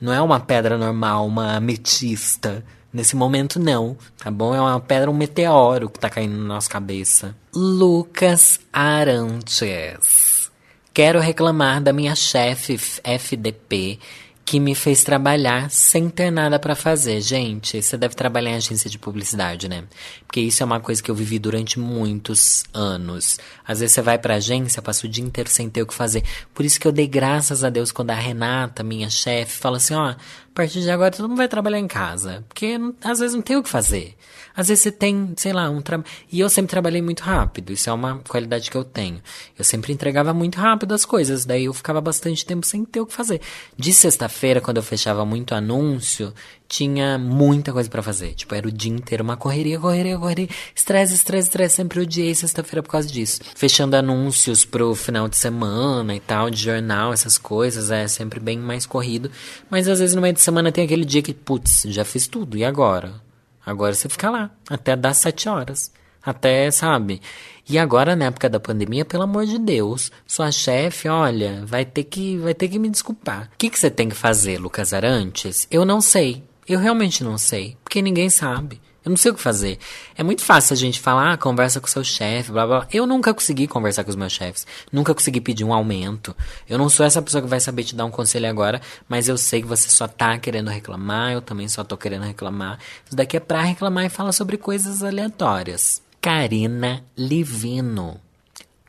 Não 0.00 0.12
é 0.12 0.20
uma 0.20 0.38
pedra 0.38 0.76
normal, 0.76 1.26
uma 1.26 1.56
ametista. 1.56 2.62
Nesse 2.96 3.14
momento, 3.14 3.60
não, 3.60 3.94
tá 4.16 4.30
bom? 4.30 4.54
É 4.54 4.58
uma 4.58 4.80
pedra, 4.80 5.10
um 5.10 5.14
meteoro 5.14 5.90
que 5.90 5.98
tá 5.98 6.08
caindo 6.08 6.34
na 6.38 6.54
nossa 6.54 6.70
cabeça. 6.70 7.36
Lucas 7.54 8.58
Arantes. 8.72 10.50
Quero 10.94 11.20
reclamar 11.20 11.82
da 11.82 11.92
minha 11.92 12.14
chefe 12.16 12.80
FDP 13.04 13.98
que 14.46 14.60
me 14.60 14.76
fez 14.76 15.02
trabalhar 15.02 15.68
sem 15.72 16.08
ter 16.08 16.30
nada 16.30 16.56
para 16.56 16.76
fazer. 16.76 17.20
Gente, 17.20 17.82
você 17.82 17.96
deve 17.96 18.14
trabalhar 18.14 18.52
em 18.52 18.54
agência 18.54 18.88
de 18.88 18.96
publicidade, 18.96 19.68
né? 19.68 19.82
Porque 20.24 20.40
isso 20.40 20.62
é 20.62 20.66
uma 20.66 20.78
coisa 20.78 21.02
que 21.02 21.10
eu 21.10 21.16
vivi 21.16 21.36
durante 21.36 21.80
muitos 21.80 22.62
anos. 22.72 23.40
Às 23.66 23.80
vezes 23.80 23.94
você 23.94 24.02
vai 24.02 24.16
pra 24.16 24.36
agência, 24.36 24.80
passa 24.80 25.04
o 25.04 25.10
dia 25.10 25.24
inteiro 25.24 25.50
sem 25.50 25.68
ter 25.68 25.82
o 25.82 25.86
que 25.86 25.92
fazer. 25.92 26.22
Por 26.54 26.64
isso 26.64 26.78
que 26.78 26.86
eu 26.86 26.92
dei 26.92 27.08
graças 27.08 27.64
a 27.64 27.70
Deus 27.70 27.90
quando 27.90 28.12
a 28.12 28.14
Renata, 28.14 28.84
minha 28.84 29.10
chefe, 29.10 29.58
fala 29.58 29.78
assim: 29.78 29.94
ó, 29.94 30.10
a 30.10 30.16
partir 30.54 30.80
de 30.80 30.90
agora 30.90 31.10
todo 31.10 31.28
mundo 31.28 31.38
vai 31.38 31.48
trabalhar 31.48 31.80
em 31.80 31.88
casa. 31.88 32.44
Porque 32.48 32.78
às 33.02 33.18
vezes 33.18 33.34
não 33.34 33.42
tem 33.42 33.56
o 33.56 33.64
que 33.64 33.68
fazer. 33.68 34.16
Às 34.56 34.68
vezes 34.68 34.82
você 34.84 34.92
tem, 34.92 35.34
sei 35.36 35.52
lá, 35.52 35.68
um 35.68 35.82
trabalho. 35.82 36.08
E 36.32 36.40
eu 36.40 36.48
sempre 36.48 36.70
trabalhei 36.70 37.02
muito 37.02 37.20
rápido, 37.20 37.72
isso 37.72 37.90
é 37.90 37.92
uma 37.92 38.18
qualidade 38.26 38.70
que 38.70 38.76
eu 38.76 38.84
tenho. 38.84 39.20
Eu 39.58 39.64
sempre 39.64 39.92
entregava 39.92 40.32
muito 40.32 40.58
rápido 40.58 40.94
as 40.94 41.04
coisas, 41.04 41.44
daí 41.44 41.66
eu 41.66 41.74
ficava 41.74 42.00
bastante 42.00 42.44
tempo 42.44 42.64
sem 42.66 42.84
ter 42.84 43.00
o 43.00 43.06
que 43.06 43.12
fazer. 43.12 43.40
De 43.76 43.92
sexta-feira, 43.92 44.60
quando 44.60 44.78
eu 44.78 44.82
fechava 44.82 45.24
muito 45.24 45.54
anúncio, 45.54 46.32
tinha 46.68 47.18
muita 47.18 47.72
coisa 47.72 47.88
para 47.88 48.02
fazer. 48.02 48.34
Tipo, 48.34 48.54
era 48.54 48.66
o 48.66 48.72
dia 48.72 48.92
inteiro 48.92 49.22
uma 49.22 49.36
correria, 49.36 49.78
correria, 49.78 50.18
correria. 50.18 50.48
Estresse, 50.74 51.14
estresse, 51.14 51.48
estresse. 51.48 51.76
Sempre 51.76 52.00
odiei 52.00 52.34
sexta-feira 52.34 52.82
por 52.82 52.90
causa 52.90 53.08
disso. 53.08 53.40
Fechando 53.54 53.96
anúncios 53.96 54.64
pro 54.64 54.94
final 54.94 55.28
de 55.28 55.36
semana 55.36 56.14
e 56.14 56.20
tal, 56.20 56.50
de 56.50 56.62
jornal, 56.62 57.12
essas 57.12 57.38
coisas. 57.38 57.90
É 57.90 58.08
sempre 58.08 58.40
bem 58.40 58.58
mais 58.58 58.86
corrido. 58.86 59.30
Mas 59.70 59.88
às 59.88 60.00
vezes 60.00 60.14
no 60.14 60.22
meio 60.22 60.34
de 60.34 60.40
semana 60.40 60.72
tem 60.72 60.84
aquele 60.84 61.04
dia 61.04 61.22
que, 61.22 61.34
putz, 61.34 61.84
já 61.88 62.04
fiz 62.04 62.26
tudo. 62.26 62.56
E 62.56 62.64
agora? 62.64 63.25
Agora 63.66 63.92
você 63.92 64.08
fica 64.08 64.30
lá, 64.30 64.52
até 64.70 64.94
dar 64.94 65.12
sete 65.12 65.48
horas. 65.48 65.90
Até, 66.22 66.70
sabe? 66.70 67.20
E 67.68 67.78
agora, 67.78 68.14
na 68.14 68.26
época 68.26 68.48
da 68.48 68.60
pandemia, 68.60 69.04
pelo 69.04 69.24
amor 69.24 69.44
de 69.44 69.58
Deus, 69.58 70.10
sua 70.26 70.52
chefe, 70.52 71.08
olha, 71.08 71.64
vai 71.66 71.84
ter 71.84 72.04
que, 72.04 72.36
vai 72.38 72.54
ter 72.54 72.68
que 72.68 72.78
me 72.78 72.88
desculpar. 72.88 73.50
O 73.52 73.58
que, 73.58 73.68
que 73.68 73.78
você 73.78 73.90
tem 73.90 74.08
que 74.08 74.14
fazer, 74.14 74.58
Lucas 74.58 74.92
Arantes? 74.92 75.66
Eu 75.70 75.84
não 75.84 76.00
sei. 76.00 76.44
Eu 76.66 76.78
realmente 76.78 77.24
não 77.24 77.36
sei. 77.36 77.76
Porque 77.82 78.00
ninguém 78.00 78.30
sabe. 78.30 78.80
Eu 79.06 79.10
não 79.10 79.16
sei 79.16 79.30
o 79.30 79.34
que 79.34 79.40
fazer. 79.40 79.78
É 80.16 80.24
muito 80.24 80.42
fácil 80.42 80.74
a 80.74 80.76
gente 80.76 80.98
falar, 80.98 81.34
ah, 81.34 81.36
conversa 81.36 81.80
com 81.80 81.86
seu 81.86 82.02
chefe, 82.02 82.50
blá 82.50 82.66
blá. 82.66 82.88
Eu 82.92 83.06
nunca 83.06 83.32
consegui 83.32 83.68
conversar 83.68 84.02
com 84.02 84.10
os 84.10 84.16
meus 84.16 84.32
chefes. 84.32 84.66
Nunca 84.90 85.14
consegui 85.14 85.40
pedir 85.40 85.62
um 85.62 85.72
aumento. 85.72 86.34
Eu 86.68 86.76
não 86.76 86.88
sou 86.88 87.06
essa 87.06 87.22
pessoa 87.22 87.40
que 87.40 87.48
vai 87.48 87.60
saber 87.60 87.84
te 87.84 87.94
dar 87.94 88.04
um 88.04 88.10
conselho 88.10 88.50
agora, 88.50 88.82
mas 89.08 89.28
eu 89.28 89.38
sei 89.38 89.62
que 89.62 89.68
você 89.68 89.88
só 89.88 90.08
tá 90.08 90.36
querendo 90.38 90.70
reclamar, 90.70 91.30
eu 91.30 91.40
também 91.40 91.68
só 91.68 91.84
tô 91.84 91.96
querendo 91.96 92.24
reclamar. 92.24 92.80
Isso 93.06 93.14
daqui 93.14 93.36
é 93.36 93.40
pra 93.40 93.62
reclamar 93.62 94.06
e 94.06 94.08
falar 94.08 94.32
sobre 94.32 94.56
coisas 94.56 95.04
aleatórias. 95.04 96.02
Karina 96.20 97.04
Livino. 97.16 98.20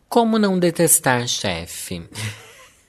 Como 0.10 0.40
não 0.40 0.58
detestar 0.58 1.28
chefe? 1.28 2.10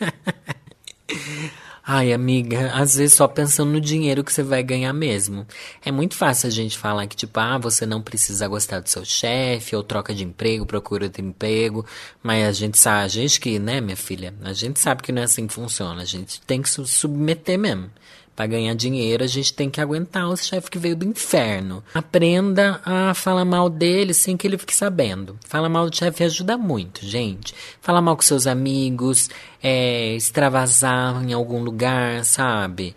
Ai, 1.91 2.13
amiga, 2.13 2.71
às 2.75 2.97
vezes 2.97 3.15
só 3.15 3.27
pensando 3.27 3.73
no 3.73 3.81
dinheiro 3.81 4.23
que 4.23 4.31
você 4.31 4.43
vai 4.43 4.63
ganhar 4.63 4.93
mesmo. 4.93 5.47
É 5.83 5.91
muito 5.91 6.15
fácil 6.15 6.47
a 6.47 6.51
gente 6.51 6.77
falar 6.77 7.07
que, 7.07 7.17
tipo, 7.17 7.41
ah, 7.41 7.57
você 7.57 7.87
não 7.87 8.03
precisa 8.03 8.47
gostar 8.47 8.81
do 8.81 8.91
seu 8.91 9.07
chefe, 9.07 9.75
ou 9.75 9.83
troca 9.83 10.15
de 10.15 10.23
emprego, 10.23 10.67
procura 10.67 11.05
outro 11.07 11.25
emprego. 11.25 11.87
Mas 12.23 12.47
a 12.47 12.53
gente 12.53 12.77
sabe, 12.77 13.07
a 13.07 13.09
gente 13.09 13.41
que, 13.41 13.59
né, 13.59 13.81
minha 13.81 13.97
filha, 13.97 14.35
a 14.43 14.53
gente 14.53 14.79
sabe 14.79 15.03
que 15.03 15.11
não 15.11 15.23
é 15.23 15.25
assim 15.25 15.47
que 15.47 15.55
funciona. 15.55 16.03
A 16.03 16.05
gente 16.05 16.43
tem 16.43 16.61
que 16.61 16.69
se 16.69 16.87
submeter 16.87 17.59
mesmo. 17.59 17.91
Para 18.39 18.47
ganhar 18.47 18.73
dinheiro, 18.77 19.25
a 19.25 19.27
gente 19.27 19.53
tem 19.53 19.69
que 19.69 19.81
aguentar 19.81 20.29
o 20.29 20.37
chefe 20.37 20.71
que 20.71 20.79
veio 20.79 20.95
do 20.95 21.05
inferno. 21.05 21.83
Aprenda 21.93 22.81
a 22.85 23.13
falar 23.13 23.45
mal 23.45 23.69
dele 23.69 24.15
sem 24.15 24.37
que 24.37 24.47
ele 24.47 24.57
fique 24.57 24.77
sabendo. 24.77 25.37
Falar 25.45 25.69
mal 25.69 25.91
do 25.91 25.97
chefe 25.97 26.23
ajuda 26.23 26.57
muito, 26.57 27.05
gente. 27.05 27.53
Falar 27.81 28.01
mal 28.01 28.15
com 28.15 28.23
seus 28.23 28.47
amigos, 28.47 29.29
é, 29.61 30.15
extravasar 30.15 31.21
em 31.25 31.33
algum 31.33 31.61
lugar, 31.61 32.25
sabe? 32.25 32.95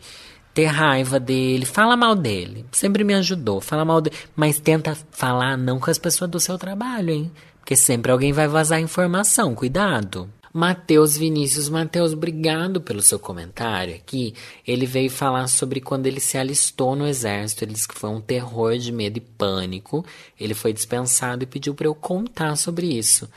Ter 0.53 0.65
raiva 0.65 1.19
dele, 1.19 1.65
fala 1.65 1.97
mal 1.97 2.13
dele. 2.13 2.63
Sempre 2.71 3.03
me 3.03 3.15
ajudou, 3.15 3.59
fala 3.59 3.83
mal 3.83 3.99
dele. 3.99 4.15
Mas 4.35 4.59
tenta 4.59 4.95
falar 5.09 5.57
não 5.57 5.79
com 5.79 5.89
as 5.89 5.97
pessoas 5.97 6.29
do 6.29 6.39
seu 6.39 6.55
trabalho, 6.59 7.09
hein? 7.09 7.31
Porque 7.57 7.75
sempre 7.75 8.11
alguém 8.11 8.31
vai 8.31 8.47
vazar 8.47 8.79
informação, 8.79 9.55
cuidado. 9.55 10.29
Mateus 10.53 11.15
Vinícius. 11.17 11.69
Mateus, 11.69 12.13
obrigado 12.13 12.81
pelo 12.81 13.01
seu 13.01 13.17
comentário 13.17 13.95
aqui. 13.95 14.33
Ele 14.67 14.85
veio 14.85 15.09
falar 15.09 15.47
sobre 15.47 15.79
quando 15.79 16.07
ele 16.07 16.19
se 16.19 16.37
alistou 16.37 16.95
no 16.95 17.07
exército. 17.07 17.63
Ele 17.63 17.73
disse 17.73 17.87
que 17.87 17.97
foi 17.97 18.09
um 18.09 18.19
terror 18.19 18.77
de 18.77 18.91
medo 18.91 19.17
e 19.17 19.21
pânico. 19.21 20.05
Ele 20.39 20.53
foi 20.53 20.73
dispensado 20.73 21.43
e 21.43 21.47
pediu 21.47 21.73
para 21.73 21.87
eu 21.87 21.95
contar 21.95 22.55
sobre 22.57 22.87
isso. 22.87 23.29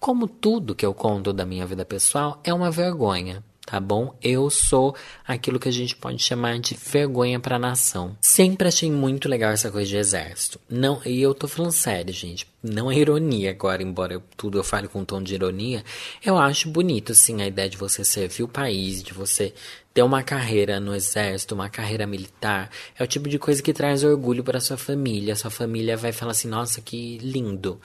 Como 0.00 0.26
tudo 0.26 0.74
que 0.74 0.84
eu 0.84 0.94
conto 0.94 1.32
da 1.32 1.44
minha 1.44 1.66
vida 1.66 1.84
pessoal 1.84 2.40
é 2.42 2.52
uma 2.52 2.70
vergonha 2.70 3.44
tá 3.72 3.80
bom? 3.80 4.14
Eu 4.22 4.50
sou 4.50 4.94
aquilo 5.26 5.58
que 5.58 5.66
a 5.66 5.72
gente 5.72 5.96
pode 5.96 6.22
chamar 6.22 6.58
de 6.58 6.74
vergonha 6.74 7.40
para 7.40 7.56
a 7.56 7.58
nação. 7.58 8.14
Sempre 8.20 8.68
achei 8.68 8.90
muito 8.90 9.30
legal 9.30 9.50
essa 9.50 9.70
coisa 9.70 9.88
de 9.88 9.96
exército. 9.96 10.60
Não, 10.68 11.00
e 11.06 11.22
eu 11.22 11.32
tô 11.32 11.48
falando 11.48 11.72
sério, 11.72 12.12
gente. 12.12 12.46
Não 12.62 12.92
é 12.92 12.98
ironia 12.98 13.48
agora, 13.48 13.82
embora 13.82 14.12
eu, 14.12 14.22
tudo 14.36 14.58
eu 14.58 14.62
fale 14.62 14.88
com 14.88 15.00
um 15.00 15.04
tom 15.06 15.22
de 15.22 15.32
ironia. 15.32 15.82
Eu 16.22 16.36
acho 16.36 16.68
bonito, 16.68 17.14
sim, 17.14 17.40
a 17.40 17.46
ideia 17.46 17.66
de 17.66 17.78
você 17.78 18.04
servir 18.04 18.42
o 18.42 18.48
país, 18.48 19.02
de 19.02 19.14
você 19.14 19.54
ter 19.94 20.02
uma 20.02 20.22
carreira 20.22 20.78
no 20.78 20.94
exército, 20.94 21.54
uma 21.54 21.70
carreira 21.70 22.06
militar. 22.06 22.70
É 22.98 23.02
o 23.02 23.06
tipo 23.06 23.26
de 23.26 23.38
coisa 23.38 23.62
que 23.62 23.72
traz 23.72 24.04
orgulho 24.04 24.44
para 24.44 24.60
sua 24.60 24.76
família. 24.76 25.34
Sua 25.34 25.50
família 25.50 25.96
vai 25.96 26.12
falar 26.12 26.32
assim: 26.32 26.48
nossa, 26.48 26.82
que 26.82 27.16
lindo. 27.22 27.80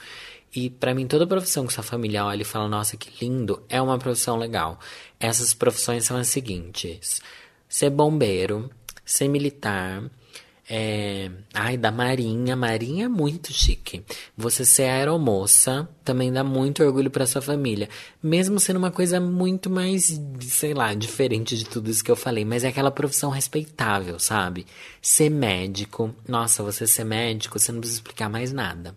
E 0.54 0.70
para 0.70 0.94
mim, 0.94 1.06
toda 1.06 1.26
profissão 1.26 1.66
que 1.66 1.72
sua 1.72 1.82
família 1.82 2.24
olha 2.24 2.42
e 2.42 2.44
fala, 2.44 2.68
nossa, 2.68 2.96
que 2.96 3.24
lindo, 3.24 3.62
é 3.68 3.80
uma 3.80 3.98
profissão 3.98 4.36
legal. 4.36 4.78
Essas 5.20 5.52
profissões 5.52 6.04
são 6.04 6.16
as 6.16 6.28
seguintes: 6.28 7.20
ser 7.68 7.90
bombeiro, 7.90 8.70
ser 9.04 9.28
militar, 9.28 10.02
é... 10.68 11.30
Ai, 11.54 11.78
da 11.78 11.90
Marinha. 11.90 12.54
Marinha 12.54 13.06
é 13.06 13.08
muito 13.08 13.52
chique. 13.52 14.04
Você 14.36 14.64
ser 14.64 14.82
aeromoça 14.82 15.88
também 16.04 16.30
dá 16.30 16.44
muito 16.44 16.82
orgulho 16.84 17.10
para 17.10 17.26
sua 17.26 17.40
família. 17.40 17.88
Mesmo 18.22 18.60
sendo 18.60 18.76
uma 18.76 18.90
coisa 18.90 19.18
muito 19.18 19.70
mais, 19.70 20.20
sei 20.40 20.74
lá, 20.74 20.92
diferente 20.92 21.56
de 21.56 21.64
tudo 21.64 21.90
isso 21.90 22.04
que 22.04 22.10
eu 22.10 22.16
falei. 22.16 22.44
Mas 22.44 22.64
é 22.64 22.68
aquela 22.68 22.90
profissão 22.90 23.30
respeitável, 23.30 24.18
sabe? 24.18 24.66
Ser 25.00 25.30
médico. 25.30 26.14
Nossa, 26.28 26.62
você 26.62 26.86
ser 26.86 27.04
médico, 27.04 27.58
você 27.58 27.72
não 27.72 27.80
precisa 27.80 28.00
explicar 28.00 28.28
mais 28.28 28.52
nada. 28.52 28.94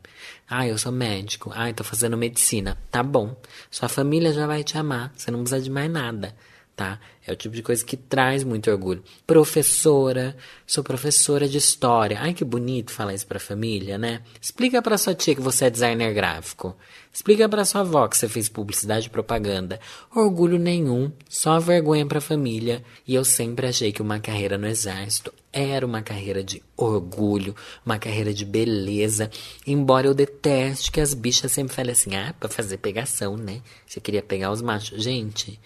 Ah, 0.49 0.67
eu 0.67 0.77
sou 0.77 0.91
médico. 0.91 1.51
Ah, 1.55 1.71
tô 1.73 1.85
fazendo 1.85 2.17
medicina. 2.17 2.77
Tá 2.91 3.01
bom. 3.01 3.33
Sua 3.69 3.87
família 3.87 4.33
já 4.33 4.45
vai 4.45 4.63
te 4.63 4.77
amar. 4.77 5.13
Você 5.15 5.31
não 5.31 5.39
precisa 5.39 5.61
de 5.61 5.69
mais 5.69 5.89
nada 5.89 6.35
tá? 6.81 6.99
É 7.25 7.31
o 7.31 7.35
tipo 7.35 7.53
de 7.53 7.61
coisa 7.61 7.85
que 7.85 7.95
traz 7.95 8.43
muito 8.43 8.71
orgulho. 8.71 9.03
Professora, 9.27 10.35
sou 10.65 10.83
professora 10.83 11.47
de 11.47 11.59
história. 11.59 12.17
Ai, 12.19 12.33
que 12.33 12.43
bonito 12.43 12.91
falar 12.91 13.13
isso 13.13 13.27
pra 13.27 13.39
família, 13.39 13.95
né? 13.95 14.21
Explica 14.41 14.81
pra 14.81 14.97
sua 14.97 15.13
tia 15.13 15.35
que 15.35 15.41
você 15.41 15.65
é 15.65 15.69
designer 15.69 16.11
gráfico. 16.15 16.75
Explica 17.13 17.47
pra 17.47 17.63
sua 17.63 17.81
avó 17.81 18.07
que 18.07 18.17
você 18.17 18.27
fez 18.27 18.49
publicidade 18.49 19.05
e 19.05 19.09
propaganda. 19.11 19.79
Orgulho 20.15 20.57
nenhum, 20.57 21.11
só 21.29 21.59
vergonha 21.59 22.07
pra 22.07 22.19
família. 22.19 22.83
E 23.07 23.13
eu 23.13 23.23
sempre 23.23 23.67
achei 23.67 23.91
que 23.91 24.01
uma 24.01 24.19
carreira 24.19 24.57
no 24.57 24.65
exército 24.65 25.31
era 25.53 25.85
uma 25.85 26.01
carreira 26.01 26.43
de 26.43 26.63
orgulho, 26.75 27.55
uma 27.85 27.99
carreira 27.99 28.33
de 28.33 28.45
beleza. 28.45 29.29
Embora 29.67 30.07
eu 30.07 30.13
deteste 30.15 30.91
que 30.91 31.01
as 31.01 31.13
bichas 31.13 31.51
sempre 31.51 31.75
falem 31.75 31.91
assim: 31.91 32.15
ah, 32.15 32.33
pra 32.39 32.49
fazer 32.49 32.77
pegação, 32.77 33.37
né? 33.37 33.61
Você 33.85 33.99
queria 33.99 34.23
pegar 34.23 34.51
os 34.51 34.61
machos. 34.61 35.03
Gente. 35.03 35.59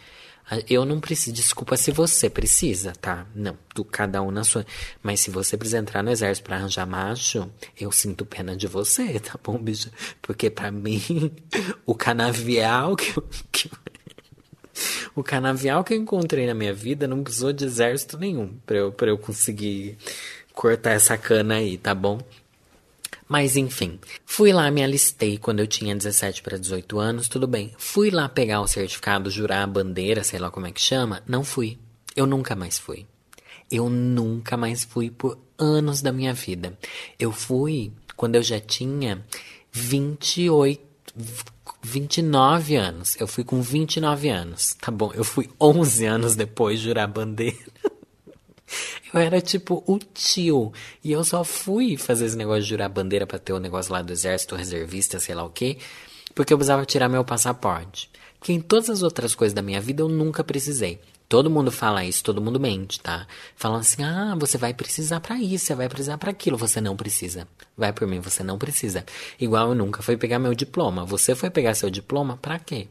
Eu 0.69 0.85
não 0.85 0.99
preciso, 0.99 1.35
desculpa 1.35 1.75
se 1.75 1.91
você 1.91 2.29
precisa, 2.29 2.93
tá? 2.93 3.25
Não, 3.33 3.57
do 3.73 3.83
cada 3.83 4.21
um 4.21 4.29
na 4.29 4.43
sua. 4.43 4.65
Mas 5.01 5.19
se 5.19 5.31
você 5.31 5.57
precisa 5.57 5.79
entrar 5.79 6.03
no 6.03 6.11
exército 6.11 6.45
para 6.45 6.57
arranjar 6.57 6.85
macho, 6.85 7.49
eu 7.79 7.91
sinto 7.91 8.25
pena 8.25 8.55
de 8.55 8.67
você, 8.67 9.19
tá 9.19 9.39
bom, 9.43 9.57
bicho? 9.57 9.89
Porque 10.21 10.49
para 10.49 10.71
mim, 10.71 11.01
o 11.85 11.95
canavial 11.95 12.95
que, 12.95 13.13
que 13.51 13.71
o 15.15 15.23
canavial 15.23 15.83
que 15.83 15.93
eu 15.93 15.97
encontrei 15.97 16.45
na 16.45 16.53
minha 16.53 16.73
vida 16.73 17.07
não 17.07 17.23
precisou 17.23 17.53
de 17.53 17.65
exército 17.65 18.17
nenhum 18.17 18.53
para 18.65 18.77
eu, 18.77 18.91
pra 18.91 19.07
eu 19.07 19.17
conseguir 19.17 19.97
cortar 20.53 20.91
essa 20.91 21.17
cana 21.17 21.55
aí, 21.55 21.77
tá 21.77 21.95
bom? 21.95 22.19
Mas 23.27 23.57
enfim, 23.57 23.99
fui 24.25 24.53
lá, 24.53 24.69
me 24.69 24.83
alistei 24.83 25.37
quando 25.37 25.59
eu 25.59 25.67
tinha 25.67 25.95
17 25.95 26.43
para 26.43 26.59
18 26.59 26.99
anos, 26.99 27.27
tudo 27.27 27.47
bem. 27.47 27.71
Fui 27.77 28.11
lá 28.11 28.29
pegar 28.29 28.61
o 28.61 28.67
certificado, 28.67 29.31
jurar 29.31 29.63
a 29.63 29.67
bandeira, 29.67 30.23
sei 30.23 30.39
lá 30.39 30.51
como 30.51 30.67
é 30.67 30.71
que 30.71 30.81
chama. 30.81 31.23
Não 31.27 31.43
fui. 31.43 31.77
Eu 32.15 32.27
nunca 32.27 32.55
mais 32.55 32.77
fui. 32.77 33.05
Eu 33.71 33.89
nunca 33.89 34.55
mais 34.55 34.83
fui 34.83 35.09
por 35.09 35.39
anos 35.57 36.01
da 36.01 36.11
minha 36.11 36.33
vida. 36.33 36.77
Eu 37.19 37.31
fui 37.31 37.91
quando 38.15 38.35
eu 38.35 38.43
já 38.43 38.59
tinha 38.59 39.25
28, 39.71 40.81
29 41.81 42.75
anos. 42.75 43.19
Eu 43.19 43.27
fui 43.27 43.43
com 43.43 43.61
29 43.61 44.29
anos. 44.29 44.75
Tá 44.79 44.91
bom, 44.91 45.11
eu 45.13 45.23
fui 45.23 45.49
11 45.59 46.05
anos 46.05 46.35
depois 46.35 46.79
jurar 46.79 47.03
a 47.03 47.07
bandeira. 47.07 47.57
Eu 49.13 49.19
era 49.19 49.41
tipo 49.41 49.83
o 49.87 49.99
tio. 50.13 50.71
E 51.03 51.11
eu 51.11 51.23
só 51.23 51.43
fui 51.43 51.97
fazer 51.97 52.25
esse 52.25 52.37
negócio 52.37 52.63
de 52.63 52.69
jurar 52.69 52.89
bandeira 52.89 53.25
pra 53.25 53.39
ter 53.39 53.53
o 53.53 53.57
um 53.57 53.59
negócio 53.59 53.91
lá 53.91 54.01
do 54.01 54.11
exército, 54.11 54.55
reservista, 54.55 55.19
sei 55.19 55.35
lá 55.35 55.43
o 55.43 55.49
quê. 55.49 55.77
Porque 56.33 56.53
eu 56.53 56.57
precisava 56.57 56.85
tirar 56.85 57.07
meu 57.09 57.23
passaporte. 57.23 58.09
Porque 58.39 58.53
em 58.53 58.61
todas 58.61 58.89
as 58.89 59.01
outras 59.03 59.33
coisas 59.33 59.53
da 59.53 59.61
minha 59.61 59.81
vida 59.81 60.01
eu 60.01 60.09
nunca 60.09 60.43
precisei. 60.43 60.99
Todo 61.27 61.49
mundo 61.49 61.71
fala 61.71 62.05
isso, 62.05 62.23
todo 62.23 62.39
mundo 62.39 62.59
mente, 62.59 62.99
tá? 62.99 63.25
Falam 63.55 63.79
assim: 63.79 64.03
ah, 64.03 64.35
você 64.37 64.57
vai 64.57 64.73
precisar 64.73 65.19
para 65.19 65.35
isso, 65.39 65.65
você 65.65 65.75
vai 65.75 65.89
precisar 65.89 66.17
para 66.19 66.29
aquilo. 66.29 66.57
Você 66.57 66.79
não 66.79 66.95
precisa. 66.95 67.47
Vai 67.75 67.91
por 67.91 68.07
mim, 68.07 68.19
você 68.19 68.43
não 68.43 68.57
precisa. 68.59 69.03
Igual 69.39 69.69
eu 69.69 69.75
nunca 69.75 70.03
fui 70.03 70.17
pegar 70.17 70.37
meu 70.37 70.53
diploma. 70.53 71.03
Você 71.05 71.33
foi 71.33 71.49
pegar 71.49 71.73
seu 71.73 71.89
diploma 71.89 72.37
para 72.37 72.59
quê? 72.59 72.87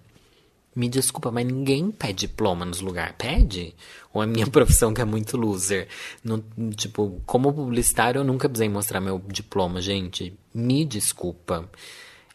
Me 0.74 0.88
desculpa, 0.88 1.30
mas 1.30 1.46
ninguém 1.46 1.90
pede 1.90 2.26
diploma 2.26 2.64
nos 2.64 2.80
lugares. 2.80 3.14
Pede? 3.16 3.74
Ou 4.12 4.20
a 4.20 4.26
minha 4.26 4.46
profissão 4.50 4.92
que 4.92 5.00
é 5.00 5.04
muito 5.04 5.36
loser? 5.36 5.88
Tipo, 6.76 7.22
como 7.24 7.52
publicitário, 7.52 8.20
eu 8.20 8.24
nunca 8.24 8.48
precisei 8.48 8.68
mostrar 8.68 9.00
meu 9.00 9.22
diploma, 9.28 9.80
gente. 9.80 10.36
Me 10.52 10.84
desculpa. 10.84 11.70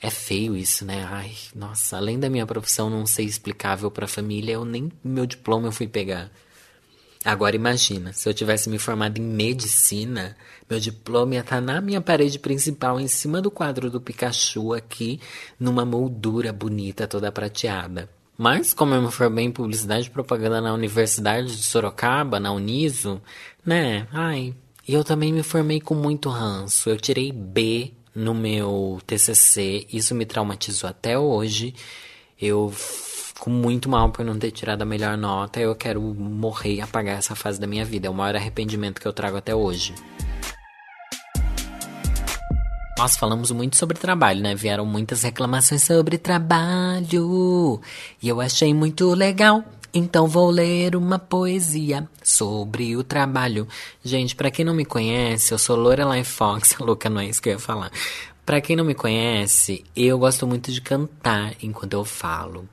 É 0.01 0.09
feio 0.09 0.55
isso, 0.55 0.85
né? 0.85 1.05
Ai, 1.09 1.33
nossa, 1.53 1.97
além 1.97 2.17
da 2.17 2.29
minha 2.29 2.45
profissão 2.45 2.89
não 2.89 3.05
ser 3.05 3.23
explicável 3.23 3.91
pra 3.91 4.07
família, 4.07 4.53
eu 4.53 4.63
nem 4.63 4.89
meu 5.03 5.25
diploma 5.25 5.67
eu 5.67 5.71
fui 5.73 5.87
pegar. 5.87 6.31
Agora 7.25 7.53
imagina, 7.53 8.13
se 8.13 8.29
eu 8.29 8.33
tivesse 8.33 8.69
me 8.69 8.79
formado 8.79 9.17
em 9.17 9.21
medicina, 9.21 10.37
meu 10.69 10.79
diploma 10.79 11.33
ia 11.35 11.41
estar 11.41 11.57
tá 11.57 11.61
na 11.61 11.81
minha 11.81 11.99
parede 11.99 12.39
principal, 12.39 12.97
em 12.97 13.09
cima 13.09 13.41
do 13.41 13.51
quadro 13.51 13.91
do 13.91 13.99
Pikachu 13.99 14.73
aqui, 14.73 15.19
numa 15.59 15.83
moldura 15.83 16.53
bonita, 16.53 17.05
toda 17.05 17.29
prateada. 17.29 18.09
Mas, 18.41 18.73
como 18.73 18.95
eu 18.95 19.01
me 19.01 19.11
formei 19.11 19.43
em 19.43 19.51
publicidade 19.51 20.07
e 20.07 20.09
propaganda 20.09 20.61
na 20.61 20.73
Universidade 20.73 21.57
de 21.57 21.61
Sorocaba, 21.61 22.39
na 22.39 22.53
Uniso, 22.53 23.21
né? 23.65 24.07
Ai. 24.13 24.55
E 24.87 24.93
eu 24.93 25.03
também 25.03 25.33
me 25.33 25.43
formei 25.43 25.81
com 25.81 25.93
muito 25.93 26.29
ranço. 26.29 26.89
Eu 26.89 26.95
tirei 26.95 27.33
B 27.33 27.91
no 28.15 28.33
meu 28.33 29.01
TCC. 29.05 29.85
Isso 29.91 30.15
me 30.15 30.25
traumatizou 30.25 30.89
até 30.89 31.19
hoje. 31.19 31.75
Eu 32.41 32.71
fico 32.71 33.49
muito 33.49 33.89
mal 33.89 34.09
por 34.09 34.23
não 34.23 34.39
ter 34.39 34.51
tirado 34.51 34.83
a 34.83 34.85
melhor 34.85 35.17
nota. 35.17 35.59
Eu 35.59 35.75
quero 35.75 36.01
morrer 36.01 36.75
e 36.75 36.81
apagar 36.81 37.17
essa 37.17 37.35
fase 37.35 37.59
da 37.59 37.67
minha 37.67 37.83
vida. 37.83 38.07
É 38.07 38.09
o 38.09 38.13
maior 38.13 38.37
arrependimento 38.37 39.01
que 39.01 39.07
eu 39.07 39.11
trago 39.11 39.35
até 39.35 39.53
hoje. 39.53 39.93
Nós 42.99 43.15
falamos 43.15 43.49
muito 43.49 43.77
sobre 43.77 43.97
trabalho, 43.97 44.41
né? 44.41 44.53
Vieram 44.53 44.85
muitas 44.85 45.23
reclamações 45.23 45.83
sobre 45.85 46.17
trabalho. 46.17 47.79
E 48.21 48.27
eu 48.27 48.41
achei 48.41 48.73
muito 48.73 49.13
legal. 49.13 49.63
Então 49.93 50.27
vou 50.27 50.49
ler 50.49 50.97
uma 50.97 51.17
poesia 51.17 52.05
sobre 52.21 52.97
o 52.97 53.03
trabalho. 53.03 53.65
Gente, 54.03 54.35
para 54.35 54.51
quem 54.51 54.65
não 54.65 54.73
me 54.73 54.83
conhece, 54.83 55.53
eu 55.53 55.57
sou 55.57 55.77
Lorelai 55.77 56.25
Fox. 56.25 56.75
Louca, 56.77 57.09
não 57.09 57.21
é 57.21 57.27
isso 57.27 57.41
que 57.41 57.47
eu 57.47 57.53
ia 57.53 57.59
falar. 57.59 57.89
Para 58.45 58.59
quem 58.59 58.75
não 58.75 58.83
me 58.83 58.93
conhece, 58.93 59.85
eu 59.95 60.19
gosto 60.19 60.45
muito 60.45 60.69
de 60.69 60.81
cantar 60.81 61.53
enquanto 61.63 61.93
eu 61.93 62.03
falo. 62.03 62.67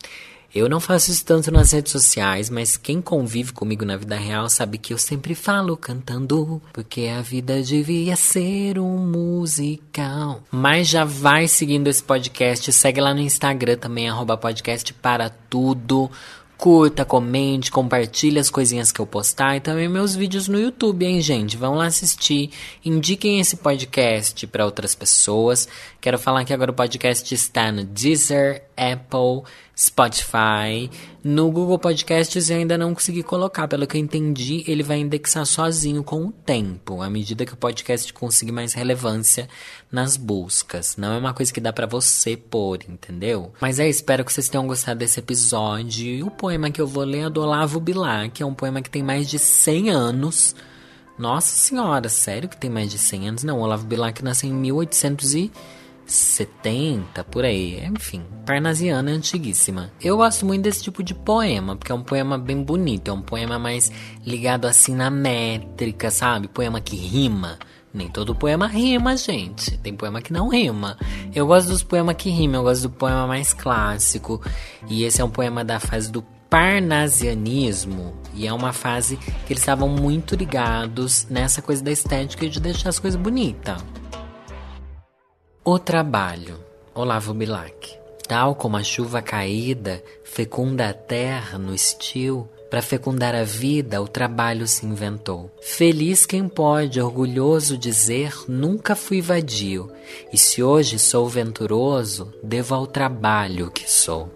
Eu 0.57 0.71
não 0.71 0.81
faço 0.81 1.11
isso 1.11 1.23
tanto 1.23 1.53
nas 1.53 1.73
redes 1.73 1.93
sociais, 1.93 2.49
mas 2.49 2.79
quem 2.79 3.03
convive 3.03 3.53
comigo 3.53 3.85
na 3.85 3.95
vida 3.95 4.17
real 4.17 4.49
sabe 4.49 4.79
que 4.79 4.95
eu 4.95 4.97
sempre 4.97 5.35
falo 5.35 5.77
cantando, 5.77 6.63
porque 6.73 7.09
a 7.15 7.21
vida 7.21 7.63
devia 7.63 8.17
ser 8.17 8.79
um 8.79 8.97
musical. 8.97 10.43
Mas 10.51 10.89
já 10.89 11.05
vai 11.05 11.47
seguindo 11.47 11.89
esse 11.89 12.03
podcast, 12.03 12.73
segue 12.73 13.03
lá 13.03 13.13
no 13.13 13.21
Instagram 13.21 13.77
também, 13.77 14.09
arroba 14.09 14.35
podcast 14.35 14.95
para 14.95 15.29
tudo. 15.29 16.11
Curta, 16.57 17.05
comente, 17.05 17.71
compartilhe 17.71 18.39
as 18.39 18.49
coisinhas 18.49 18.91
que 18.91 18.99
eu 18.99 19.07
postar 19.07 19.57
e 19.57 19.61
também 19.61 19.91
meus 19.91 20.17
vídeos 20.17 20.49
no 20.49 20.59
YouTube, 20.59 21.05
hein, 21.05 21.21
gente? 21.21 21.55
Vão 21.55 21.75
lá 21.75 21.85
assistir. 21.85 22.49
Indiquem 22.83 23.41
esse 23.41 23.59
podcast 23.59 24.47
para 24.47 24.65
outras 24.65 24.95
pessoas. 24.95 25.69
Quero 26.01 26.19
falar 26.19 26.47
que 26.47 26.55
agora 26.55 26.71
o 26.71 26.75
podcast 26.75 27.35
está 27.35 27.71
no 27.71 27.85
Deezer, 27.85 28.63
Apple, 28.75 29.43
Spotify. 29.79 30.91
No 31.23 31.51
Google 31.51 31.79
Podcasts 31.79 32.49
eu 32.49 32.57
ainda 32.57 32.79
não 32.79 32.95
consegui 32.95 33.23
colocar, 33.23 33.69
pelo 33.69 33.87
que 33.87 33.99
eu 33.99 34.01
entendi, 34.01 34.65
ele 34.67 34.83
vai 34.83 34.99
indexar 34.99 35.45
sozinho 35.45 36.03
com 36.03 36.25
o 36.25 36.33
tempo, 36.33 37.03
à 37.03 37.11
medida 37.11 37.45
que 37.45 37.53
o 37.53 37.57
podcast 37.57 38.11
conseguir 38.15 38.53
mais 38.53 38.73
relevância 38.73 39.47
nas 39.93 40.17
buscas. 40.17 40.97
Não 40.97 41.13
é 41.13 41.19
uma 41.19 41.35
coisa 41.35 41.53
que 41.53 41.61
dá 41.61 41.75
para 41.75 41.87
você 41.87 42.39
pôr, 42.39 42.79
entendeu? 42.89 43.53
Mas 43.61 43.79
é, 43.79 43.87
espero 43.87 44.25
que 44.25 44.33
vocês 44.33 44.49
tenham 44.49 44.67
gostado 44.67 45.01
desse 45.01 45.21
episódio. 45.21 46.07
E 46.07 46.23
o 46.23 46.31
poema 46.31 46.71
que 46.71 46.81
eu 46.81 46.87
vou 46.87 47.05
ler 47.05 47.27
é 47.27 47.31
do 47.31 47.43
Olavo 47.43 47.79
Bilac, 47.79 48.31
que 48.31 48.43
é 48.43 48.47
um 48.47 48.55
poema 48.55 48.81
que 48.81 48.89
tem 48.89 49.03
mais 49.03 49.29
de 49.29 49.39
100 49.39 49.91
anos. 49.91 50.57
Nossa 51.19 51.55
senhora, 51.55 52.09
sério 52.09 52.49
que 52.49 52.57
tem 52.57 52.71
mais 52.71 52.91
de 52.91 52.99
100 52.99 53.29
anos? 53.29 53.45
Não, 53.45 53.61
Olavo 53.61 53.87
Bilac 53.87 54.23
nasceu 54.23 54.49
em 54.49 54.55
1800 54.55 55.35
e 55.35 55.53
70, 56.07 57.25
por 57.25 57.45
aí. 57.45 57.85
Enfim, 57.85 58.23
parnasiana 58.47 59.11
é 59.11 59.15
antiguíssima. 59.15 59.91
Eu 60.01 60.17
gosto 60.17 60.47
muito 60.47 60.63
desse 60.63 60.83
tipo 60.83 61.03
de 61.03 61.15
poema, 61.15 61.77
porque 61.77 61.91
é 61.91 61.95
um 61.95 62.03
poema 62.03 62.39
bem 62.39 62.63
bonito, 62.63 63.11
é 63.11 63.13
um 63.13 63.23
poema 63.23 63.59
mais 63.59 63.91
ligado 64.25 64.67
assim 64.67 64.95
na 64.95 65.11
métrica, 65.11 66.11
sabe? 66.11 66.49
Poema 66.49 66.81
que 66.81 66.97
rima. 66.97 67.59
Nem 67.93 68.09
todo 68.09 68.35
poema 68.35 68.67
rima, 68.67 69.17
gente. 69.17 69.79
Tem 69.79 69.97
poema 69.97 70.21
que 70.21 70.33
não 70.33 70.49
rima. 70.49 70.99
Eu 71.35 71.47
gosto 71.47 71.69
dos 71.69 71.83
poemas 71.83 72.15
que 72.17 72.29
rimam, 72.29 72.61
eu 72.61 72.65
gosto 72.65 72.83
do 72.83 72.91
poema 72.91 73.27
mais 73.27 73.55
clássico. 73.55 74.41
E 74.89 75.03
esse 75.03 75.21
é 75.21 75.25
um 75.25 75.31
poema 75.31 75.65
da 75.65 75.81
fase 75.81 76.13
do 76.13 76.23
parnasianismo. 76.51 78.15
E 78.35 78.47
é 78.47 78.53
uma 78.53 78.73
fase 78.73 79.17
que 79.17 79.53
eles 79.53 79.63
estavam 79.63 79.89
muito 79.89 80.37
ligados 80.37 81.27
nessa 81.31 81.63
coisa 81.63 81.83
da 81.83 81.91
estética 81.91 82.47
de 82.49 82.61
deixar 82.61 82.91
as 82.91 82.99
coisas 82.99 83.21
bonitas. 83.21 83.83
O 85.69 85.81
trabalho, 85.81 86.61
Olavo 86.95 87.35
Bilac. 87.35 87.99
Tal 88.29 88.55
como 88.55 88.77
a 88.77 88.85
chuva 88.85 89.21
caída 89.21 90.01
fecunda 90.23 90.89
a 90.89 90.93
terra 90.93 91.59
no 91.59 91.75
estio, 91.75 92.49
Para 92.71 92.81
fecundar 92.81 93.35
a 93.35 93.43
vida, 93.43 94.01
o 94.01 94.07
trabalho 94.07 94.69
se 94.69 94.87
inventou. 94.87 95.51
Feliz 95.61 96.25
quem 96.25 96.49
pode, 96.49 97.01
orgulhoso 97.01 97.77
dizer: 97.77 98.33
nunca 98.47 98.95
fui 98.95 99.21
vadio, 99.21 99.91
e 100.33 100.39
se 100.39 100.63
hoje 100.63 101.01
sou 101.01 101.29
venturoso, 101.29 102.33
devo 102.41 102.77
ao 102.77 102.87
trabalho 102.87 103.69
que 103.73 103.91
sou. 103.91 104.31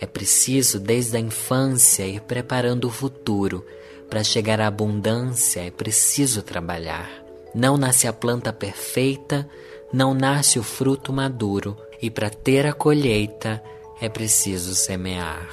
É 0.00 0.06
preciso, 0.06 0.78
desde 0.78 1.16
a 1.16 1.20
infância, 1.20 2.06
ir 2.06 2.20
preparando 2.20 2.84
o 2.84 2.90
futuro. 2.92 3.66
Para 4.08 4.22
chegar 4.22 4.60
à 4.60 4.68
abundância, 4.68 5.66
é 5.66 5.70
preciso 5.70 6.42
trabalhar. 6.42 7.10
Não 7.52 7.76
nasce 7.76 8.06
a 8.06 8.12
planta 8.12 8.52
perfeita, 8.52 9.48
não 9.92 10.14
nasce 10.14 10.58
o 10.58 10.62
fruto 10.62 11.12
maduro, 11.12 11.76
e 12.00 12.10
para 12.10 12.30
ter 12.30 12.66
a 12.66 12.72
colheita, 12.72 13.62
é 14.00 14.08
preciso 14.08 14.74
semear. 14.74 15.48